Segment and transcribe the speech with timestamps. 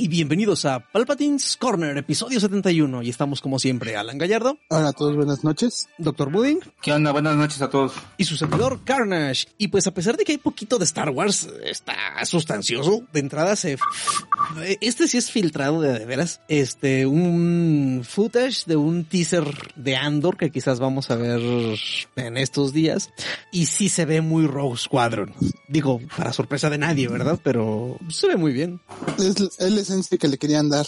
[0.00, 3.02] Y bienvenidos a Palpatine's Corner, episodio 71.
[3.02, 4.56] Y estamos como siempre, Alan Gallardo.
[4.68, 5.88] Hola a todos, buenas noches.
[5.98, 6.60] Doctor Budding.
[6.80, 7.10] ¿Qué onda?
[7.10, 7.94] Buenas noches a todos.
[8.16, 9.48] Y su servidor Carnage.
[9.58, 13.02] Y pues a pesar de que hay poquito de Star Wars, está sustancioso.
[13.12, 13.76] De entrada se...
[14.80, 16.42] Este sí es filtrado de, de veras.
[16.46, 21.40] Este, un footage de un teaser de Andor que quizás vamos a ver
[22.14, 23.10] en estos días.
[23.50, 25.34] Y sí se ve muy Rogue Squadron.
[25.66, 27.40] Digo, para sorpresa de nadie, ¿verdad?
[27.42, 28.80] Pero se ve muy bien.
[29.18, 29.87] Es, él es
[30.18, 30.86] que le querían dar.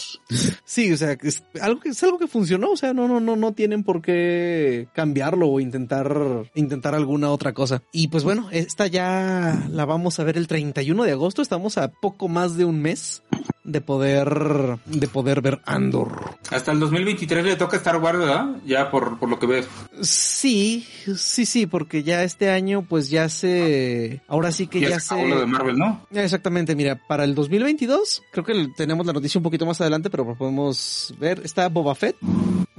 [0.65, 3.35] Sí, o sea, es algo que es algo que funcionó, o sea, no no no
[3.35, 7.83] no tienen por qué cambiarlo o intentar intentar alguna otra cosa.
[7.91, 11.89] Y pues bueno, esta ya la vamos a ver el 31 de agosto, estamos a
[11.89, 13.23] poco más de un mes
[13.63, 16.37] de poder de poder ver Andor.
[16.49, 18.55] Hasta el 2023 le toca Star Wars, ¿verdad?
[18.65, 19.67] Ya por, por lo que ves.
[20.01, 20.85] Sí,
[21.15, 25.15] sí, sí, porque ya este año pues ya se ahora sí que ya, ya se,
[25.15, 25.27] se...
[25.27, 26.07] lo de Marvel, ¿no?
[26.11, 30.35] Exactamente, mira, para el 2022 creo que tenemos la noticia un poquito más adelante, pero
[30.35, 32.15] podemos ver, está Boba Fett.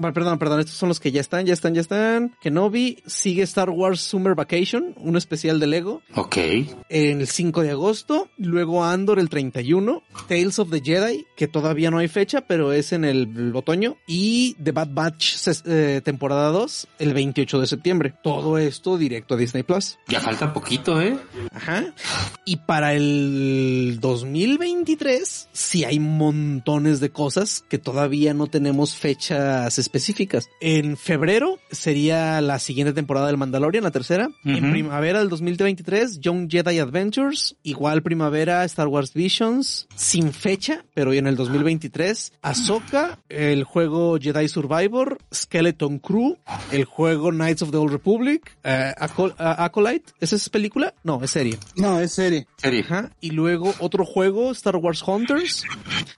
[0.02, 2.34] Bueno, perdón, perdón, estos son los que ya están, ya están, ya están.
[2.40, 6.02] Kenobi sigue Star Wars Summer Vacation, un especial de Lego.
[6.16, 6.38] Ok.
[6.88, 11.98] El 5 de agosto, luego Andor el 31, Tales of the Jedi, que todavía no
[11.98, 16.88] hay fecha, pero es en el, el otoño, y The Bad Batch eh, temporada 2
[16.98, 18.14] el 28 de septiembre.
[18.22, 19.98] Todo esto directo a Disney Plus.
[20.08, 21.16] Ya falta poquito, ¿eh?
[21.52, 21.94] Ajá.
[22.44, 30.48] Y para el 2023 sí hay montones de cosas que todavía no tenemos fechas específicas.
[30.60, 34.28] En febrero sería la siguiente temporada del Mandalorian, la tercera.
[34.28, 34.58] Uh -huh.
[34.58, 37.56] En primavera del 2023, Young Jedi Adventures.
[37.62, 39.88] Igual primavera, Star Wars Visions.
[39.96, 46.36] Sin fecha, pero en el 2023, Ahsoka, el juego Jedi Survivor, Skeleton Crew,
[46.70, 50.12] el juego Knights of the Old Republic, uh, Acol uh, Acolyte.
[50.20, 50.94] ¿Esa es película?
[51.04, 51.58] No, es serie.
[51.76, 52.46] No, es serie.
[52.56, 52.80] Serie.
[52.80, 53.10] Ajá.
[53.20, 55.64] Y luego otro juego, Star Wars Hunters,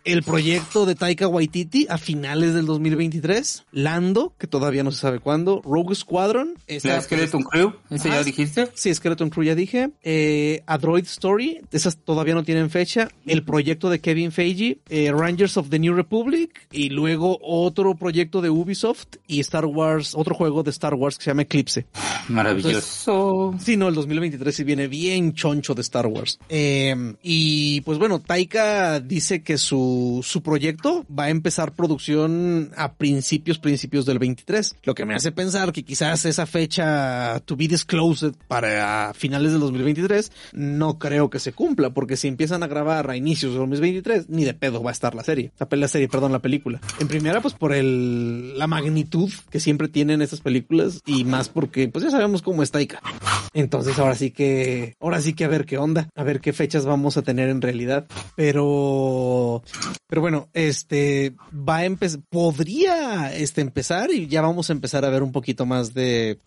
[0.05, 5.19] el proyecto de Taika Waititi a finales del 2023, Lando, que todavía no se sabe
[5.19, 6.55] cuándo, Rogue Squadron.
[6.83, 7.73] ¿La Skeleton Crew?
[7.91, 8.69] ¿Ese ya dijiste?
[8.75, 9.91] Sí, Skeleton Crew ya dije.
[10.03, 13.09] Eh, A Droid Story, esas todavía no tienen fecha.
[13.27, 18.41] El proyecto de Kevin Feige, eh, Rangers of the New Republic, y luego otro proyecto
[18.41, 21.87] de Ubisoft y Star Wars, otro juego de Star Wars que se llama Eclipse.
[22.29, 23.45] Maravilloso.
[23.53, 26.39] Entonces, sí, no, el 2023 sí viene bien choncho de Star Wars.
[26.49, 32.95] Eh, y pues bueno, Taika dice que su, su proyecto va a empezar producción a
[32.95, 34.77] principios, principios del 23.
[34.85, 39.61] Lo que me hace pensar que quizás esa fecha to be disclosed para finales del
[39.61, 44.29] 2023 no creo que se cumpla, porque si empiezan a grabar a inicios del 2023,
[44.29, 45.53] ni de pedo va a estar la serie.
[45.59, 46.81] La, la serie, perdón, la película.
[47.01, 51.89] En primera, pues por el, la magnitud que siempre tienen estas películas y más porque
[51.89, 53.01] pues ya sabemos cómo es Taika.
[53.53, 56.85] Entonces ahora sí que, ahora sí que a ver qué onda, a ver qué fechas
[56.85, 58.07] vamos a tener en realidad.
[58.37, 59.54] Pero,
[60.07, 65.11] pero bueno, este va a empezar, podría este empezar y ya vamos a empezar a
[65.11, 66.39] ver un poquito más de,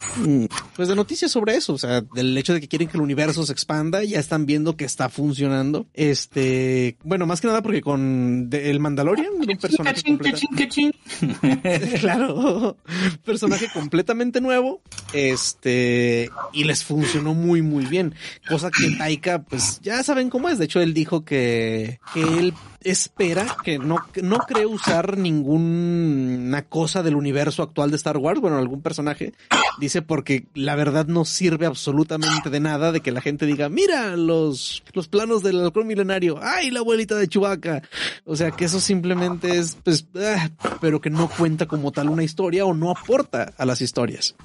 [0.75, 1.73] pues de noticias sobre eso.
[1.73, 4.77] O sea, del hecho de que quieren que el universo se expanda, ya están viendo
[4.77, 5.87] que está funcionando.
[5.93, 10.01] Este, bueno, más que nada porque con de, el Mandalorian, un personaje
[11.99, 12.77] claro,
[13.25, 14.81] personaje completamente nuevo,
[15.13, 18.15] este, y les funcionó muy, muy bien.
[18.47, 20.57] Cosa que Taika, pues ya saben cómo es.
[20.57, 22.53] De hecho, él dijo que, que él
[22.89, 28.57] espera que no, no cree usar ninguna cosa del universo actual de Star Wars, bueno,
[28.57, 29.33] algún personaje,
[29.79, 34.15] dice porque la verdad no sirve absolutamente de nada de que la gente diga, mira
[34.15, 37.81] los, los planos del halcón milenario, ay, la abuelita de Chewbacca.
[38.25, 40.49] O sea, que eso simplemente es, pues, ah,
[40.81, 44.35] pero que no cuenta como tal una historia o no aporta a las historias.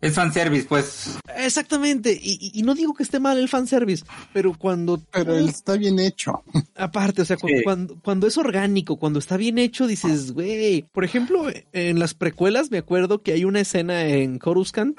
[0.00, 1.18] Es fanservice, pues.
[1.36, 5.02] Exactamente, y, y no digo que esté mal el fanservice, pero cuando...
[5.10, 6.44] Pero él está bien hecho.
[6.76, 7.64] Aparte, o sea, cuando, sí.
[7.64, 12.70] cuando, cuando, es orgánico, cuando está bien hecho, dices, güey, por ejemplo, en las precuelas
[12.70, 14.98] me acuerdo que hay una escena en Coruscant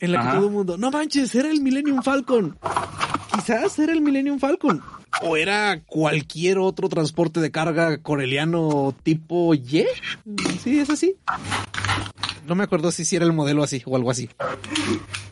[0.00, 0.30] en la Ajá.
[0.30, 2.58] que todo el mundo, no manches, era el Millennium Falcon.
[3.34, 4.82] Quizás era el Millennium Falcon.
[5.22, 9.86] O era cualquier otro transporte de carga coreliano tipo Y.
[10.62, 11.16] Sí, es así.
[12.46, 14.30] No me acuerdo si, era el modelo así o algo así.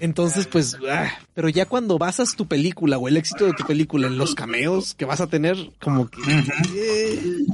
[0.00, 4.06] Entonces, pues, ah, pero ya cuando basas tu película o el éxito de tu película
[4.06, 6.20] en los cameos que vas a tener, como que
[6.74, 7.46] eh,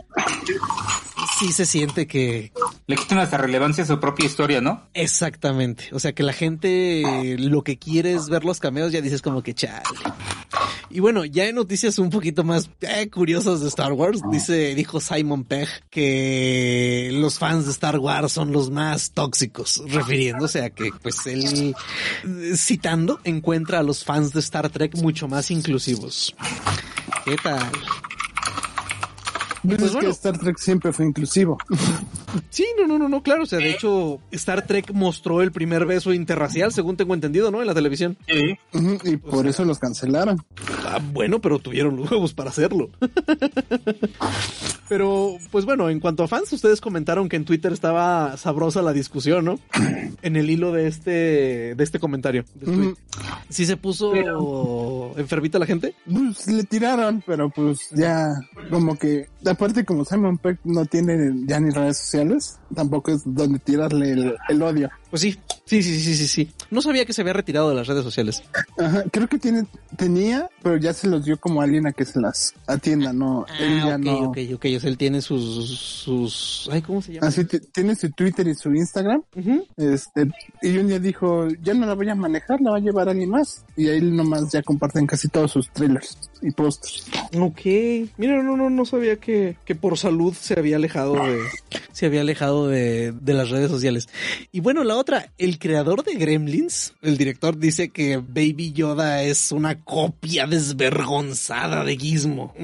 [1.43, 2.53] sí se siente que
[2.87, 4.87] Le quitan hasta relevancia a su propia historia, ¿no?
[4.94, 5.89] exactamente.
[5.93, 9.43] O sea, que la gente lo que quiere es ver los cameos, ya dices como
[9.43, 9.83] que chale.
[10.91, 15.00] Y bueno, ya en noticias un poquito más eh, curiosas de Star Wars, dice, dijo
[15.00, 20.91] Simon Pegg que los fans de Star Wars son los más tóxicos, refiriéndose a que,
[21.03, 21.75] pues, él,
[22.56, 26.35] citando, encuentra a los fans de Star Trek mucho más inclusivos.
[27.25, 27.71] ¿Qué tal?
[29.62, 30.09] Pues Pues es bueno.
[30.09, 31.56] que Star Trek siempre fue inclusivo.
[32.50, 33.44] Sí, no, no, no, no, claro.
[33.44, 37.61] O sea, de hecho, Star Trek mostró el primer beso interracial, según tengo entendido, ¿no?
[37.61, 38.17] En la televisión.
[38.26, 38.59] Sí.
[39.05, 40.43] Y por eso los cancelaron.
[40.87, 42.91] Ah, bueno, pero tuvieron los huevos para hacerlo.
[44.88, 48.93] pero, pues bueno, en cuanto a fans, ustedes comentaron que en Twitter estaba sabrosa la
[48.93, 49.58] discusión, ¿no?
[50.23, 52.44] En el hilo de este, de este comentario.
[52.55, 52.87] de tweet.
[52.88, 52.97] Ujú.
[53.49, 54.12] ¿Sí se puso
[55.17, 55.94] enfermita la gente?
[56.11, 58.32] Pues le tiraron, pero pues ya
[58.70, 63.58] como que, aparte como Simon Peck no tiene ya ni redes sociales, tampoco es donde
[63.58, 64.90] tirarle el, el odio.
[65.12, 66.50] Pues sí, sí, sí, sí, sí, sí.
[66.70, 68.43] No sabía que se había retirado de las redes sociales.
[68.79, 69.67] Ajá, creo que tiene,
[69.99, 73.44] tenía, pero ya se los dio como a alguien a que se las atienda, no,
[73.61, 74.19] él ya Ah, ok, no.
[74.31, 74.64] ok, ok.
[74.75, 77.26] O sea, él tiene sus, sus, ay, ¿cómo se llama?
[77.26, 79.23] Así t- tiene su Twitter y su Instagram,
[79.76, 80.31] este,
[80.62, 83.29] y un día dijo, ya no la voy a manejar, la va a llevar alguien
[83.29, 87.05] más, y ahí nomás ya comparten casi todos sus trailers y posters.
[87.38, 87.61] Ok.
[88.17, 91.38] Mira, no, no, no sabía que, que por salud se había alejado de,
[91.93, 94.08] se había alejado de, de las redes sociales.
[94.53, 95.01] Y bueno, la otra,
[95.38, 101.96] el creador de Gremlins, el director dice que Baby Yoda es una copia desvergonzada de
[101.96, 102.54] Gizmo.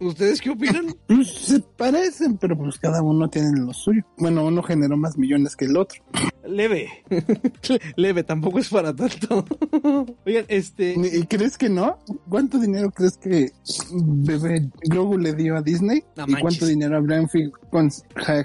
[0.00, 0.94] ¿Ustedes qué opinan?
[1.06, 4.02] Pues se parecen, pero pues cada uno tiene lo suyo.
[4.18, 6.02] Bueno, uno generó más millones que el otro.
[6.46, 6.88] Leve.
[7.96, 9.44] Leve, tampoco es para tanto.
[10.26, 11.98] Oigan, este, ¿Y crees que no?
[12.28, 13.50] ¿Cuánto dinero crees que
[13.92, 16.04] bebé Grogu le dio a Disney?
[16.16, 16.40] No ¿Y manches.
[16.42, 17.28] cuánto dinero habrán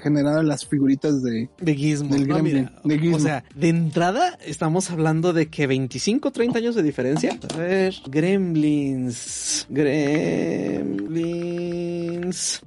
[0.02, 1.48] generado las figuritas de...
[1.60, 2.12] De Gizmo.
[2.14, 3.16] Del No, Gremlin, mira, de Gizmo.
[3.16, 7.38] O sea, de entrada estamos hablando de que 25, 30 años de diferencia.
[7.54, 9.66] A ver, Gremlins.
[9.68, 10.92] Gremlins.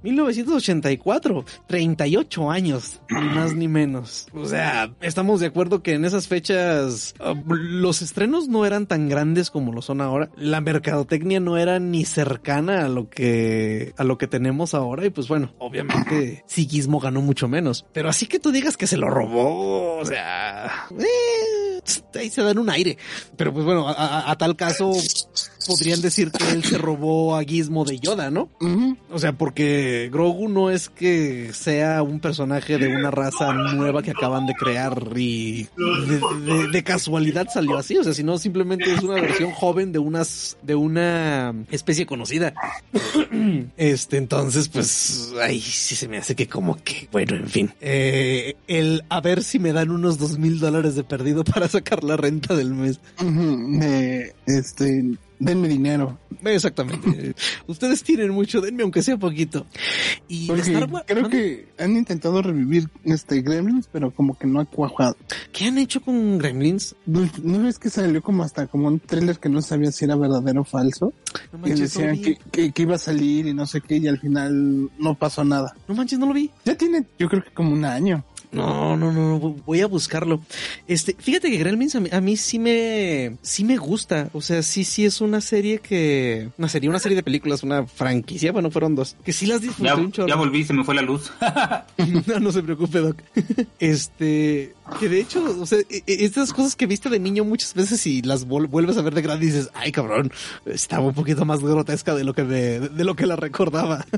[0.04, 1.46] 1984.
[1.68, 3.02] 38 años.
[3.10, 4.28] Ni más ni menos.
[4.34, 9.10] O sea, estamos de acuerdo que en esas fechas uh, los estrenos no eran tan
[9.10, 10.30] grandes como lo son ahora.
[10.38, 15.06] La mercadotecnia no era ni cercana a lo que, a lo que tenemos ahora.
[15.06, 17.86] Y pues bueno, obviamente sí Gizmo ganó mucho menos.
[17.94, 20.65] Pero así que tú digas que se lo robó, o sea,
[21.00, 21.82] eh,
[22.16, 22.98] ahí se dan un aire.
[23.36, 24.92] Pero pues bueno, a, tal caso
[25.68, 28.50] podrían decir que él se robó a Gizmo de Yoda, ¿no?
[29.12, 34.12] O sea, porque Grogu no es que sea un personaje de una raza nueva que
[34.12, 36.22] acaban de crear y de,
[36.54, 37.98] de- de casualidad salió así.
[37.98, 42.54] O sea, sino simplemente es una versión joven de unas, de una especie conocida.
[43.78, 47.72] Este, entonces, pues, ay, sí se me hace que como que, bueno, en fin.
[47.82, 52.04] Eh, el a ver si me dan unos dos mil dólares de perdido para sacar
[52.04, 53.00] la renta del mes.
[53.22, 53.80] Ujú.
[53.82, 55.04] Eh, este,
[55.40, 56.18] denme dinero.
[56.44, 57.34] Exactamente.
[57.68, 59.66] Ustedes tienen mucho, denme aunque sea poquito.
[60.28, 64.60] Y Porque Star Wars- creo que han intentado revivir este Gremlins, pero como que no
[64.60, 65.16] ha cuajado.
[65.52, 66.96] ¿Qué han hecho con Gremlins?
[67.06, 70.16] ¿No, no ves que salió como hasta como un tráiler que no sabía si era
[70.16, 71.14] verdadero o falso?
[71.52, 72.22] No manches, decían vi.
[72.22, 75.44] que, que, que iba a salir y no sé qué, y al final no pasó
[75.44, 75.76] nada.
[75.88, 76.52] No manches, no lo vi.
[76.66, 78.24] Ya tiene, yo creo que como un año.
[78.56, 80.42] No, no, no, no, voy a buscarlo.
[80.88, 84.30] Este, fíjate que Gremlins a mí, a mí sí me, sí me gusta.
[84.34, 87.86] O sea, sí, sí es una serie que, una serie, una serie de películas, una
[87.88, 88.52] franquicia.
[88.52, 89.16] Bueno, fueron dos.
[89.24, 90.28] Que sí las disfruté Ya, un chorro.
[90.28, 91.32] ya volví, se me fue la luz.
[92.28, 93.18] no, no se preocupe, Doc.
[93.80, 97.74] Este, que de hecho, o sea, e- e- estas cosas que viste de niño muchas
[97.74, 100.32] veces y las vuelves a ver de grande y dices, ay cabrón,
[100.66, 104.06] estaba un poquito más grotesca de lo que me, de lo que la recordaba.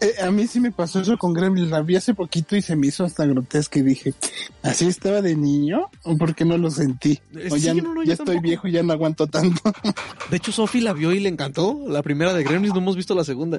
[0.00, 1.70] Eh, a mí sí me pasó eso con Gremlins.
[1.70, 4.14] La vi hace poquito y se me hizo hasta grotesca y dije,
[4.64, 5.82] ¿así estaba de niño?
[6.02, 7.20] ¿O por qué no lo sentí?
[7.36, 8.42] Eh, O sí, ya, no, no, yo ya estoy tampoco.
[8.42, 9.60] viejo y ya no aguanto tanto.
[10.30, 11.78] De hecho, Sophie la vio y le encantó.
[11.86, 13.58] La primera de Gremlins, no hemos visto la segunda.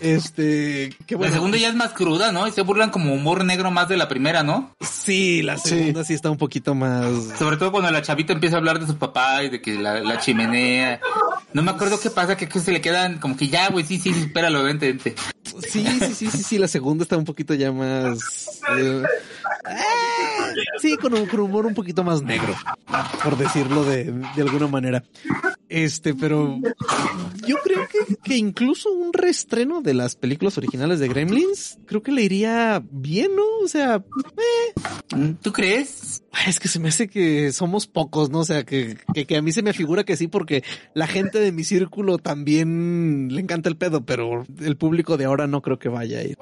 [0.00, 1.30] Este, qué bueno.
[1.30, 2.48] La segunda ya es más cruda, ¿no?
[2.48, 4.74] Y se burlan como humor negro más de la primera, ¿no?
[4.80, 6.14] Sí, la segunda sí.
[6.14, 7.06] está un poquito más.
[7.38, 10.00] Sobre todo cuando la chavita empieza a hablar de su papá y de que la,
[10.00, 11.00] la chimenea.
[11.52, 13.98] No me acuerdo qué pasa, que, que se le quedan como que ya, güey, sí,
[13.98, 15.14] sí, sí, espéralo, vente, vente.
[15.68, 18.60] Sí, sí, sí, sí, sí, la segunda está un poquito ya más.
[18.78, 19.02] eh,
[19.64, 22.54] ah, sí, con un, humor un poquito más negro,
[23.22, 25.02] por decirlo de, de alguna manera.
[25.68, 26.58] Este, pero
[27.46, 32.10] yo creo que, que incluso un reestreno de las películas originales de Gremlins, creo que
[32.10, 33.44] le iría bien, ¿no?
[33.62, 36.22] O sea, eh, ¿Tú crees?
[36.46, 38.40] Es que se me hace que somos pocos, ¿no?
[38.40, 40.62] O sea, que, que, que, a mí se me figura que sí, porque
[40.94, 45.46] la gente de mi círculo también le encanta el pedo, pero el público de ahora
[45.46, 46.38] no creo que vaya a ir.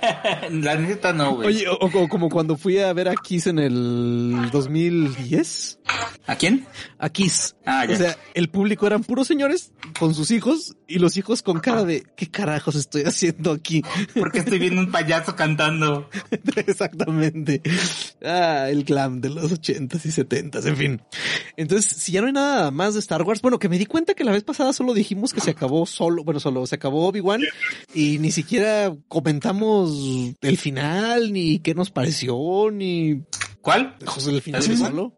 [0.50, 1.48] la neta no, güey.
[1.48, 5.78] Oye, o, o, como cuando fui a ver a Kiss en el 2010.
[6.26, 6.66] ¿A quién?
[6.98, 7.54] A Kiss.
[7.66, 7.94] Ah, ya.
[7.94, 11.84] O sea, el público eran puros señores con sus hijos y los hijos con cara
[11.84, 13.82] de ¿qué carajos estoy haciendo aquí?
[14.14, 16.08] Porque estoy viendo un payaso cantando.
[16.56, 17.60] Exactamente.
[18.22, 21.02] Ah, el glam de los ochentas y setentas, en fin.
[21.56, 24.14] Entonces, si ya no hay nada más de Star Wars, bueno, que me di cuenta
[24.14, 27.42] que la vez pasada solo dijimos que se acabó solo, bueno, solo se acabó Obi-Wan
[27.94, 32.36] y ni siquiera comentamos el final, ni qué nos pareció,
[32.72, 33.24] ni
[33.64, 33.96] ¿Cuál?
[34.04, 35.14] José, el final de solo.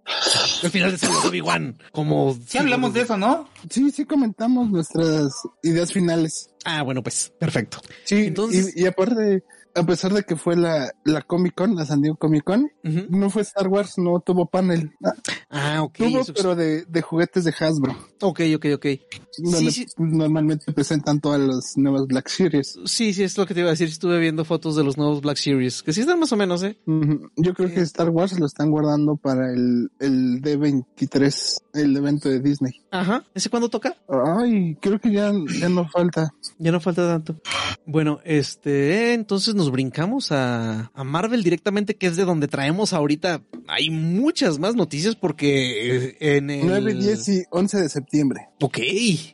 [0.62, 1.76] El final de solo Obi-Wan.
[1.90, 2.38] Como.
[2.46, 3.48] Sí, hablamos de eso, ¿no?
[3.68, 5.32] Sí, sí comentamos nuestras
[5.64, 6.50] ideas finales.
[6.64, 7.78] Ah, bueno, pues, perfecto.
[8.04, 8.72] Sí, entonces.
[8.76, 9.42] Y, y aparte,
[9.76, 12.88] a pesar de que fue la, la Comic Con, la San Diego Comic Con, uh
[12.88, 13.08] -huh.
[13.10, 14.92] no fue Star Wars, no tuvo panel.
[15.50, 15.98] Ah, ok.
[15.98, 17.96] Tuvo, pero de, de, juguetes de Hasbro.
[18.20, 18.86] Ok, ok, ok.
[19.38, 22.78] Donde sí, normalmente presentan todas las nuevas Black Series.
[22.86, 23.88] Sí, sí, es lo que te iba a decir.
[23.88, 26.78] Estuve viendo fotos de los nuevos Black Series, que sí están más o menos, ¿eh?
[26.86, 27.30] Uh -huh.
[27.36, 32.40] Yo creo que Star Wars lo están guardando para el, el D23, el evento de
[32.40, 32.72] Disney.
[33.00, 33.24] Ajá.
[33.34, 33.96] ¿Ese cuándo toca?
[34.08, 36.32] Ay, creo que ya, ya no falta.
[36.58, 37.40] Ya no falta tanto.
[37.84, 43.42] Bueno, este, entonces nos brincamos a, a, Marvel directamente, que es de donde traemos ahorita.
[43.68, 46.66] Hay muchas más noticias porque en el...
[46.66, 48.48] 9, 10 y 11 de septiembre.
[48.60, 48.78] Ok.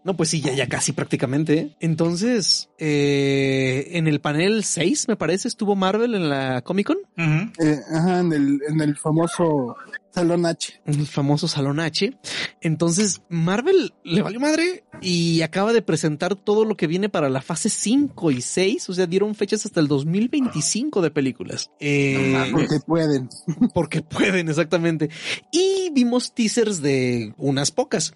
[0.05, 1.77] No, pues sí, ya, ya casi prácticamente.
[1.81, 6.99] Entonces, eh, en el panel 6, me parece, estuvo Marvel en la Comic Con.
[7.17, 7.53] Uh -huh.
[7.65, 9.77] eh, ajá, en el, en el famoso
[10.15, 10.81] Salón H.
[10.85, 12.17] El famoso Salón H.
[12.61, 17.41] Entonces, Marvel le valió madre y acaba de presentar todo lo que viene para la
[17.41, 18.91] fase 5 y 6.
[18.91, 21.71] O sea, dieron fechas hasta el 2025 de películas.
[21.81, 23.29] Eh, porque pueden.
[23.75, 25.11] Porque pueden, exactamente.
[25.51, 28.15] Y vimos teasers de unas pocas.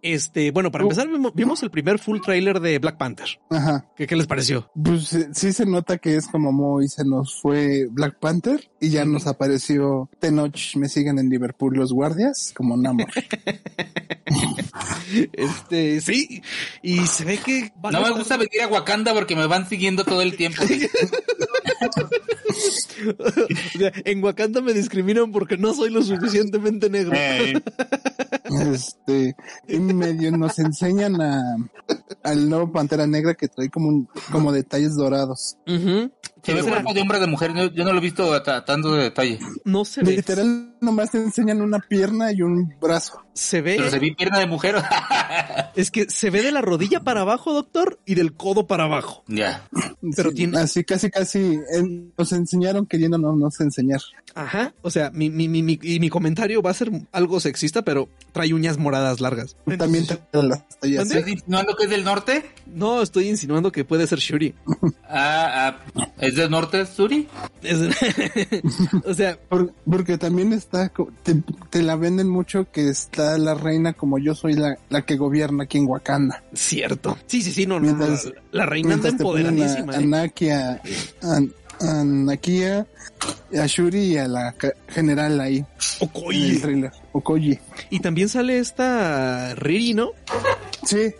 [0.00, 3.28] Este, bueno, para empezar, vimos, vimos el primer full trailer de Black Panther.
[3.50, 3.90] Ajá.
[3.96, 4.70] ¿Qué, ¿Qué, les pareció?
[4.74, 9.04] Pues sí se nota que es como muy se nos fue Black Panther y ya
[9.04, 13.06] nos apareció Tenoch, me siguen en Liverpool los guardias, como Namor.
[15.32, 16.42] este, sí,
[16.82, 17.72] y se ve que...
[17.90, 20.62] No me gusta venir a Wakanda porque me van siguiendo todo el tiempo.
[20.62, 20.66] o
[23.78, 27.12] sea, en Wakanda me discriminan porque no soy lo suficientemente negro.
[27.14, 27.54] Hey.
[28.72, 29.36] Este,
[29.68, 31.56] en medio nos enseñan a
[32.22, 35.56] al nuevo Pantera Negra que trae como un, como detalles dorados.
[35.66, 36.12] Uh -huh.
[36.46, 39.02] Se ve cuerpo de hombre de mujer, yo, yo no lo he visto tanto de
[39.04, 39.38] detalle.
[39.64, 40.16] No se ve.
[40.16, 43.22] Literal, nomás te enseñan una pierna y un brazo.
[43.34, 43.74] Se ve.
[43.76, 44.76] Pero se ve pierna de mujer.
[45.74, 49.24] es que se ve de la rodilla para abajo, doctor, y del codo para abajo.
[49.26, 49.68] Ya.
[50.14, 50.58] Pero Sí, tiene.
[50.58, 54.00] Así casi casi en- nos enseñaron queriéndonos nos enseñar.
[54.34, 54.74] Ajá.
[54.82, 58.08] O sea, mi, mi, mi, mi, y mi comentario va a ser algo sexista, pero
[58.32, 59.56] trae uñas moradas largas.
[59.78, 61.08] También te las tallas.
[61.08, 61.18] ¿Dónde?
[61.18, 62.44] ¿Estás insinuando que es del norte?
[62.66, 64.54] No, estoy insinuando que puede ser Shuri.
[65.08, 67.26] Ah, ah, ¿es del norte, Suri?
[67.62, 67.80] Es-
[69.04, 73.92] o sea, Por- porque también está, te, te la venden mucho que está la reina
[73.94, 76.42] como yo soy la, la que gobierna aquí en Wakanda.
[76.54, 77.16] cierto.
[77.26, 77.86] Sí, sí, sí, no, no.
[77.86, 79.94] Mientras- la, la reina anda empoderadísima.
[79.94, 80.06] a ¿eh?
[80.06, 80.80] Nakia,
[81.22, 81.40] a,
[83.60, 84.54] a Shuri y a la
[84.88, 85.64] general ahí en
[86.00, 86.58] el Okoye.
[86.60, 86.92] trailer.
[87.12, 87.60] Okoye.
[87.90, 90.10] Y también sale esta Riri, ¿no?
[90.84, 91.12] Sí,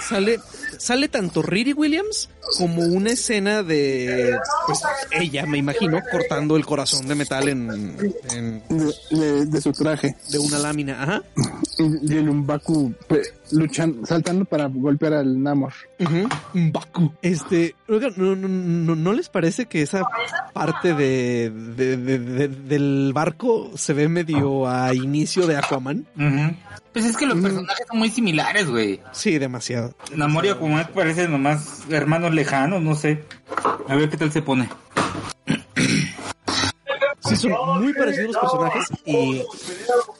[0.00, 0.38] Sale,
[0.78, 4.36] sale tanto Riri Williams como una escena de
[4.66, 7.96] pues ella, me imagino, cortando el corazón de metal en,
[8.32, 10.16] en- de, de- de su traje.
[10.30, 11.02] de una lámina.
[11.02, 11.22] Ajá.
[11.78, 15.72] Y, el Umbaku pe- luchando, saltando para golpear al Namor.
[15.98, 16.28] Ujú.
[16.54, 17.12] Mbaku.
[17.22, 20.02] Este, oigan, ¿no, no, no, ¿no les parece que esa
[20.52, 26.06] parte de, de- de- de- del barco se ve medio a inicio de Aquaman?
[26.16, 26.56] Ujú.
[26.92, 29.00] Pues es que los personajes son muy similares, güey.
[29.10, 29.94] Sí, demasiado.
[30.14, 33.24] Namor y Aquaman parecen nomás hermanos lejanos, no sé.
[33.88, 34.68] A ver qué tal se pone.
[37.26, 39.42] Sí, son muy parecidos los personajes y...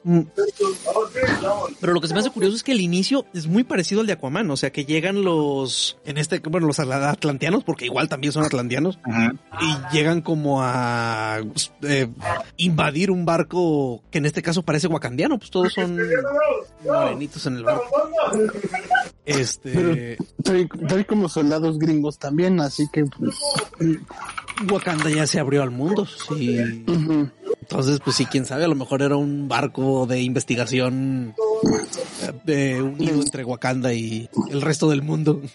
[0.05, 0.21] Mm.
[1.81, 4.07] Pero lo que se me hace curioso es que el inicio es muy parecido al
[4.07, 8.33] de Aquaman, o sea que llegan los, en este, bueno, los atlanteanos, porque igual también
[8.33, 9.35] son atlanteanos, Ajá.
[9.61, 11.41] y llegan como a
[11.83, 12.09] eh,
[12.57, 15.99] invadir un barco que en este caso parece wakandiano, pues todos son
[16.85, 17.85] morenitos en el barco.
[19.27, 23.35] Este, trae como soldados gringos también, así que pues,
[24.71, 26.59] Wakanda ya se abrió al mundo, sí.
[27.61, 31.35] Entonces, pues sí, quién sabe, a lo mejor era un barco de investigación
[32.47, 35.41] eh, unido entre Wakanda y el resto del mundo.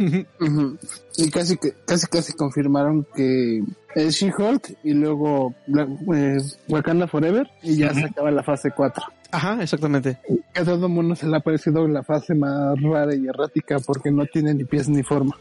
[1.17, 3.61] Y casi que, casi casi confirmaron que
[3.93, 5.53] es She-Hulk y luego
[6.15, 6.37] eh,
[6.69, 9.03] Wakanda Forever y ya se acaba la fase 4.
[9.31, 10.17] Ajá, exactamente.
[10.53, 13.77] Que a todo el mundo se le ha parecido la fase más rara y errática
[13.79, 15.35] porque no tiene ni pies ni forma.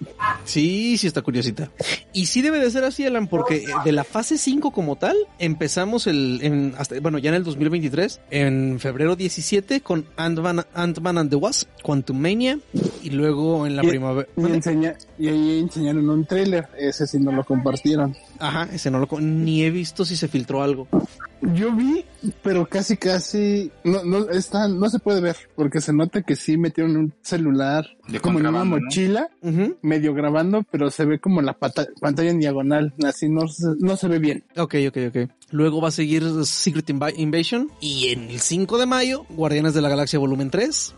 [0.45, 1.71] Sí, sí está curiosita.
[2.13, 5.17] Y sí debe de ser así, Alan, porque eh, de la fase 5 como tal,
[5.39, 11.19] empezamos el, en, hasta, bueno, ya en el 2023, en febrero 17, con Ant-Man Ant-Man
[11.19, 12.59] and the Wasp, Quantum Mania,
[13.03, 14.29] y luego en la Y- primavera.
[14.37, 18.15] Y, enseña, y ahí enseñaron un tráiler, ese sí no lo compartieron.
[18.41, 20.87] Ajá, ese no lo, ni he visto si se filtró algo.
[21.55, 22.05] Yo vi,
[22.43, 26.57] pero casi casi no no está no se puede ver porque se nota que sí
[26.59, 29.29] metieron un celular De como en una mochila
[29.83, 33.97] medio grabando, pero se ve como la pata- pantalla en diagonal, así no se, no
[33.97, 34.45] se ve bien.
[34.57, 35.31] Ok, ok, ok.
[35.51, 37.71] Luego va a seguir Secret Inva- Invasion.
[37.81, 40.95] Y en el 5 de mayo, Guardianes de la Galaxia Volumen 3.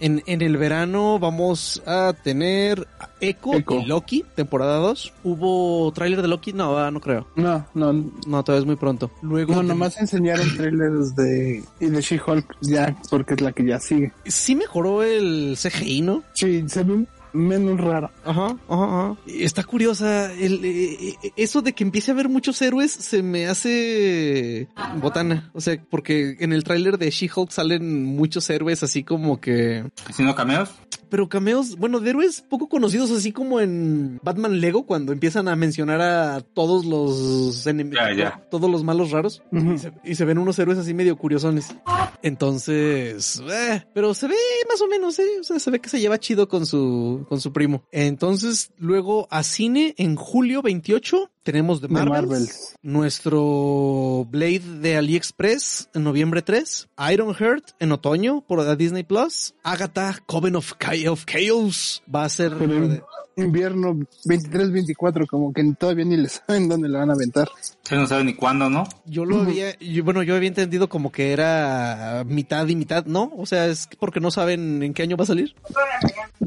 [0.00, 2.86] En, en el verano vamos a tener
[3.20, 3.80] Echo, Echo.
[3.80, 5.12] y Loki, temporada 2.
[5.24, 6.52] ¿Hubo tráiler de Loki?
[6.52, 7.26] No, ah, no creo.
[7.36, 7.92] No, no,
[8.26, 9.10] No, todavía es muy pronto.
[9.22, 9.54] Luego...
[9.54, 14.12] no, nomás enseñaron trailers de y de She-Hulk ya porque es la que ya sigue.
[14.26, 16.22] Sí mejoró el CGI, ¿no?
[16.34, 18.10] Sí, se ve menos raro.
[18.24, 19.16] Ajá, ajá, ajá.
[19.26, 20.32] Está curiosa.
[20.32, 24.68] El, eh, eh, eso de que empiece a haber muchos héroes se me hace
[25.00, 25.50] botana.
[25.54, 29.84] O sea, porque en el tráiler de She-Hulk salen muchos héroes así como que...
[30.08, 30.70] Haciendo cameos.
[31.08, 35.54] Pero cameos, bueno, de héroes poco conocidos, así como en Batman Lego, cuando empiezan a
[35.54, 38.02] mencionar a todos los enemigos,
[38.50, 39.74] todos los malos raros, Ujú.
[39.74, 41.76] y, se, y se ven unos héroes así medio curiosones.
[42.22, 44.34] Entonces, eh, pero se ve
[44.68, 47.40] más o menos, eh, o sea, se ve que se lleva chido con su, con
[47.40, 47.82] su primo.
[47.92, 52.74] Entonces, luego a cine en julio 28 tenemos De Marvels.
[52.82, 60.56] nuestro Blade de AliExpress en noviembre 3, Ironheart en otoño por Disney Plus, Agatha Coven
[60.56, 63.00] of, Cha- of Chaos va a ser en
[63.38, 67.48] invierno 23-24 como que todavía ni les saben dónde le van a aventar.
[67.86, 68.84] Que no sabe ni cuándo, ¿no?
[69.04, 73.30] yo lo había, yo- bueno, yo había entendido como que era mitad y mitad, ¿no?
[73.36, 75.54] O sea, es porque no saben en qué año va a salir.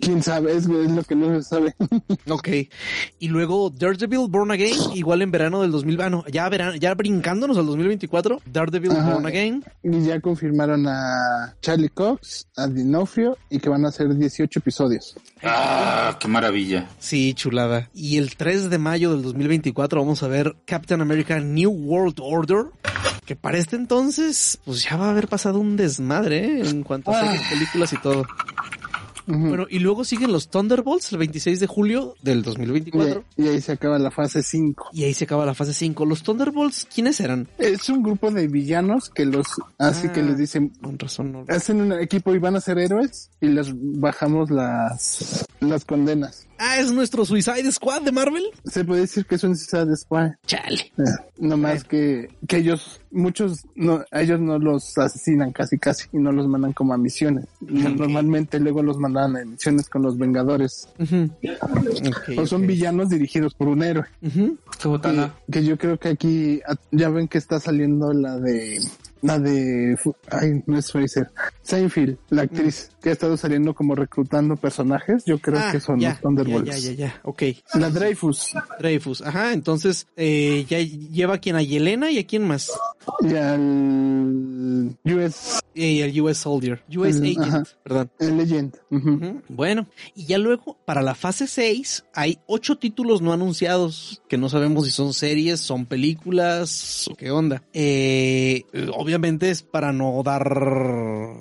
[0.02, 1.76] Quién sabe, es, es lo que no se sabe.
[2.30, 2.50] Ok.
[3.20, 6.94] Y luego Daredevil Born Again, igual en verano del 2000, ah, no, ya verano, ya
[6.94, 9.14] brincándonos al 2024, Daredevil Ajá.
[9.14, 9.64] Born Again.
[9.84, 15.16] Y ya confirmaron a Charlie Cox, a Dinofrio y que van a ser 18 episodios.
[15.44, 16.88] Ah, qué maravilla.
[17.00, 17.90] Sí, chulada.
[17.94, 22.66] Y el 3 de mayo del 2024 vamos a ver Captain America New World Order.
[23.26, 26.70] Que para este entonces, pues ya va a haber pasado un desmadre ¿eh?
[26.70, 28.26] en cuanto a series, películas y todo.
[29.30, 33.24] Bueno, y luego siguen los Thunderbolts el 26 de julio del y, 2024.
[33.38, 34.90] y ahí se acaba la fase 5.
[34.94, 36.06] Y ahí se acaba la fase 5.
[36.06, 37.48] Los Thunderbolts, ¿quiénes eran?
[37.60, 40.14] Es un grupo de villanos que los, así Ah.
[40.14, 41.46] que les dicen, Con razón, no.
[41.48, 46.48] hacen un equipo y van a ser héroes y les bajamos las, las condenas.
[46.62, 48.44] Ah, es nuestro Suicide Squad de Marvel.
[48.66, 50.32] Se puede decir que es un Suicide Squad.
[50.46, 50.92] Chale.
[50.98, 51.04] Eh,
[51.38, 56.18] No más que, que ellos, muchos, no, a ellos no los asesinan casi casi y
[56.18, 57.46] no los mandan como a misiones.
[57.62, 60.90] No- Normalmente luego los mandaban a misiones con los Vengadores.
[62.38, 64.06] O son villanos dirigidos por un héroe.
[64.84, 65.34] Botana.
[65.52, 68.80] Que yo creo que aquí a- ya ven que está saliendo la de
[69.22, 69.98] la de
[70.32, 71.30] ay no es Fraser
[71.62, 76.00] Seinfeld la actriz que ha estado saliendo como reclutando personajes yo creo Ah, que son
[76.00, 77.22] ya, los Thunderbolts ya, ya, ya.
[77.24, 77.44] Ok.
[77.74, 79.22] la Dreyfus Dreyfus.
[79.22, 82.72] Ajá, entonces eh, ya lleva a quien a Yelena y a quién más.
[83.22, 86.84] y al US Y el US Soldier.
[86.98, 87.64] US Mm, Agent, ajá.
[87.84, 88.12] perdón.
[88.20, 88.76] el Legend.
[89.50, 94.50] Bueno, y ya luego, para la fase 6, hay ocho títulos no anunciados, que no
[94.50, 97.64] sabemos si son series, son películas, o qué onda.
[97.74, 100.48] Eh, obviamente es para no dar,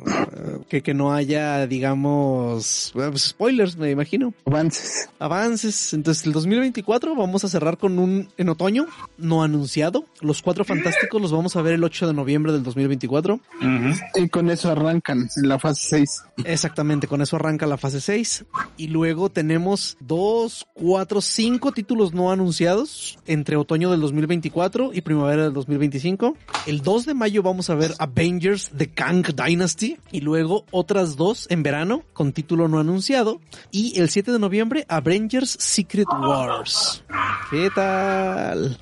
[0.07, 4.35] eh, que, que no haya, digamos, eh, pues, spoilers, me imagino.
[4.45, 5.95] avances Avances.
[5.95, 8.87] Entonces, el 2024 vamos a cerrar con un, en otoño,
[9.17, 10.05] no anunciado.
[10.21, 13.35] Los cuatro fantásticos los vamos a ver el 8 de noviembre del 2024.
[13.35, 14.18] Ujú.
[14.19, 18.45] Y con eso arrancan en la fase 6 Exactamente, con eso arranca la fase 6.
[18.77, 25.43] Y luego tenemos dos, cuatro, cinco títulos no anunciados entre otoño del 2024 y primavera
[25.45, 26.37] del 2025.
[26.67, 31.47] El 2 de mayo vamos a ver Avengers The Kang Dynasty y luego otras dos
[31.51, 33.41] en verano con título no anunciado.
[33.73, 37.03] Y el 7 de noviembre Avengers Secret Wars.
[37.51, 38.79] ¿Qué tal?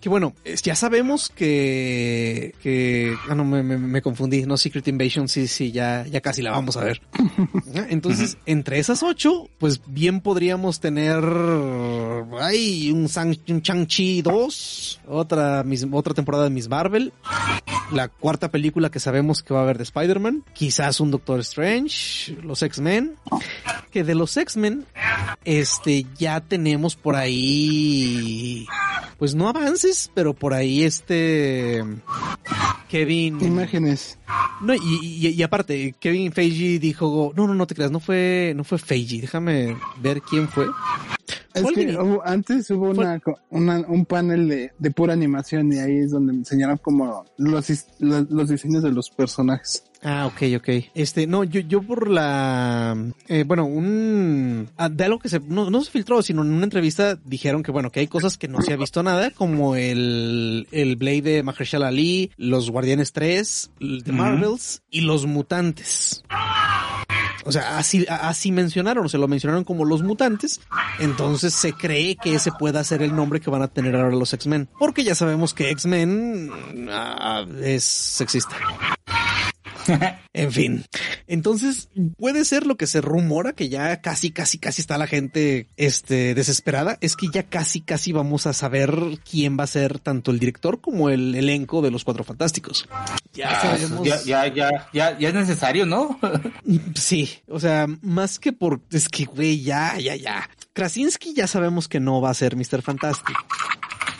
[0.00, 5.28] que bueno, ya sabemos que, que, ah, no, me, me- me confundí, no Secret Invasion,
[5.28, 7.02] sí, sí, ya, ya casi la vamos a ver.
[7.90, 11.22] Entonces, entre esas ocho, pues bien podríamos tener,
[12.40, 13.08] ay, un,
[13.48, 17.12] un Chang-Chi 2, otra, Miss- otra temporada de Miss Marvel,
[17.92, 22.36] la cuarta película que sabemos que va a haber de Spider-Man, quizás un Doctor Strange,
[22.42, 23.16] los X-Men,
[23.90, 24.86] que de los X-Men,
[25.44, 28.66] este, ya tenemos por ahí,
[29.18, 31.82] pues no avances, pero por ahí este,
[32.88, 33.40] Kevin...
[33.40, 34.18] Imágenes.
[34.60, 38.52] No, y, y, y aparte, Kevin Feige dijo, no, no, no te creas, no fue,
[38.54, 40.66] no fue Feige, déjame ver quién fue.
[41.54, 45.78] Es Fue que hubo- antes hubo una, una- un panel de, de pura animación y
[45.78, 47.66] ahí es donde me enseñaron como los,
[47.98, 49.84] los diseños de los personajes.
[50.02, 50.68] Ah, ok, ok.
[50.94, 52.96] Este, no, yo, yo por la,
[53.28, 56.64] eh, bueno, un, ah, de algo que se, no, no se filtró, sino en una
[56.64, 60.66] entrevista dijeron que, bueno, que hay cosas que no se ha visto nada, como el,
[60.70, 64.20] el Blade de Mahershala Ali, los Guardianes 3, el de Ujú.
[64.20, 66.22] Marvels y los Mutantes.
[67.44, 70.60] O sea, así, así mencionaron, se lo mencionaron como los mutantes.
[70.98, 74.32] Entonces se cree que ese pueda ser el nombre que van a tener ahora los
[74.34, 74.68] X-Men.
[74.78, 76.50] Porque ya sabemos que X-Men
[76.90, 78.56] ah, es sexista.
[80.32, 80.84] En fin.
[81.26, 85.66] Entonces, puede ser lo que se rumora que ya casi, casi, casi está la gente,
[85.76, 86.98] este, desesperada.
[87.00, 88.94] Es que ya casi, casi vamos a saber
[89.28, 92.88] quién va a ser tanto el director como el elenco de los Cuatro Fantásticos.
[93.32, 94.06] Ya sabemos.
[94.06, 96.18] ya, ya, ya, ya, ya es necesario, ¿no?
[96.94, 100.48] Sí, o sea, más que por, es que, güey, ya, ya, ya.
[100.72, 102.82] Krasinski ya sabemos que no va a ser Mr.
[102.82, 103.36] Fantastic.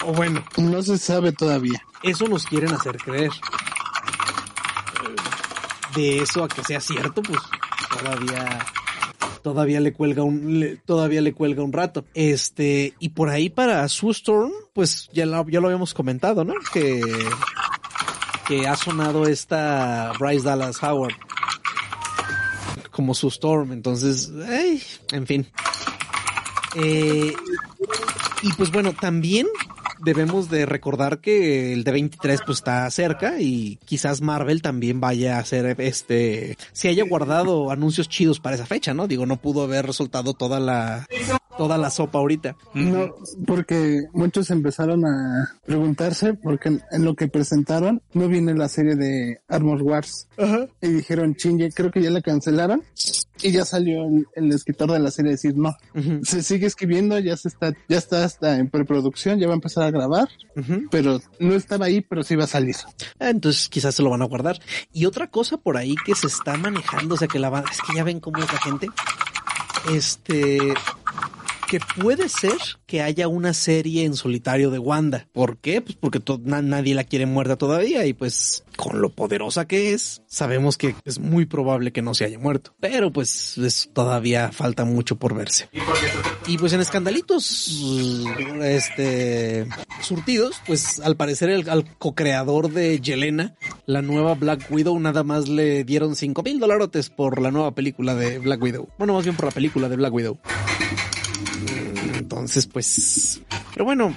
[0.05, 1.81] O bueno, No se sabe todavía.
[2.03, 3.31] eso nos quieren hacer creer.
[5.95, 7.39] De eso a que sea cierto, pues
[7.99, 8.67] todavía
[9.43, 12.05] todavía le cuelga un todavía le cuelga un rato.
[12.15, 16.55] Este, y por ahí para Sue Storm, pues ya lo, ya lo habíamos comentado, ¿no?
[16.73, 17.01] Que
[18.47, 21.15] que ha sonado esta Bryce Dallas Howard
[22.91, 25.47] como Sue Storm, entonces, ay, en fin.
[26.75, 27.33] Eh,
[28.43, 29.47] y pues bueno, también
[30.03, 35.37] debemos de recordar que el de 23 pues está cerca y quizás Marvel también vaya
[35.37, 39.07] a hacer este, si haya guardado anuncios chidos para esa fecha, ¿no?
[39.07, 41.07] Digo, no pudo haber resultado toda la,
[41.59, 42.57] toda la sopa ahorita.
[42.75, 43.15] No,
[43.47, 49.41] porque muchos empezaron a preguntarse porque en, lo que presentaron no viene la serie de
[49.49, 50.29] Armor Wars
[50.81, 52.83] y dijeron chingue, creo que ya la cancelaron
[53.43, 55.75] y ya salió el, el escritor de la serie a decir no,
[56.23, 59.85] se sigue escribiendo, ya se está, ya está hasta en preproducción, ya va a empezar
[59.85, 60.29] a grabar,
[60.91, 62.77] pero no estaba ahí, pero sí va a salir.
[63.19, 64.59] Ah, Entonces quizás se lo van a guardar.
[64.93, 67.79] Y otra cosa por ahí que se está manejando, o sea que la va- es
[67.87, 68.89] que ya ven cómo es la gente.
[69.93, 70.59] Este
[71.71, 72.57] que puede ser
[72.87, 75.29] que haya una serie en solitario de Wanda.
[75.33, 75.81] ¿Por qué?
[75.81, 80.23] Pues porque na- nadie la quiere muerta todavía y pues con lo poderosa que es,
[80.27, 82.75] sabemos que es muy probable que no se haya muerto.
[82.81, 85.69] Pero pues es- todavía falta mucho por verse.
[86.49, 87.71] Y pues en escandalitos,
[88.63, 89.67] este,
[90.03, 93.55] surtidos, pues al parecer el, al co-creador de Yelena,
[93.87, 98.17] la nueva Black Widow, nada más le dieron cinco mil dolarotes por la nueva película
[98.17, 98.89] de Black Widow.
[98.99, 100.39] Bueno, más bien por la película de Black Widow.
[102.31, 104.15] Entonces, pues, pero bueno,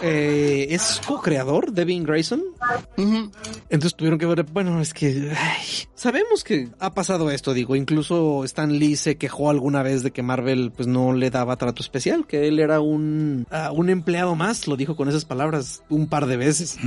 [0.00, 2.42] eh, es co-creador Devin Grayson.
[2.96, 8.42] Entonces tuvieron que ver, bueno, es que ay, sabemos que ha pasado esto, digo, incluso
[8.44, 12.26] Stan Lee se quejó alguna vez de que Marvel pues no le daba trato especial,
[12.26, 16.24] que él era un, ah, un empleado más, lo dijo con esas palabras un par
[16.24, 16.78] de veces.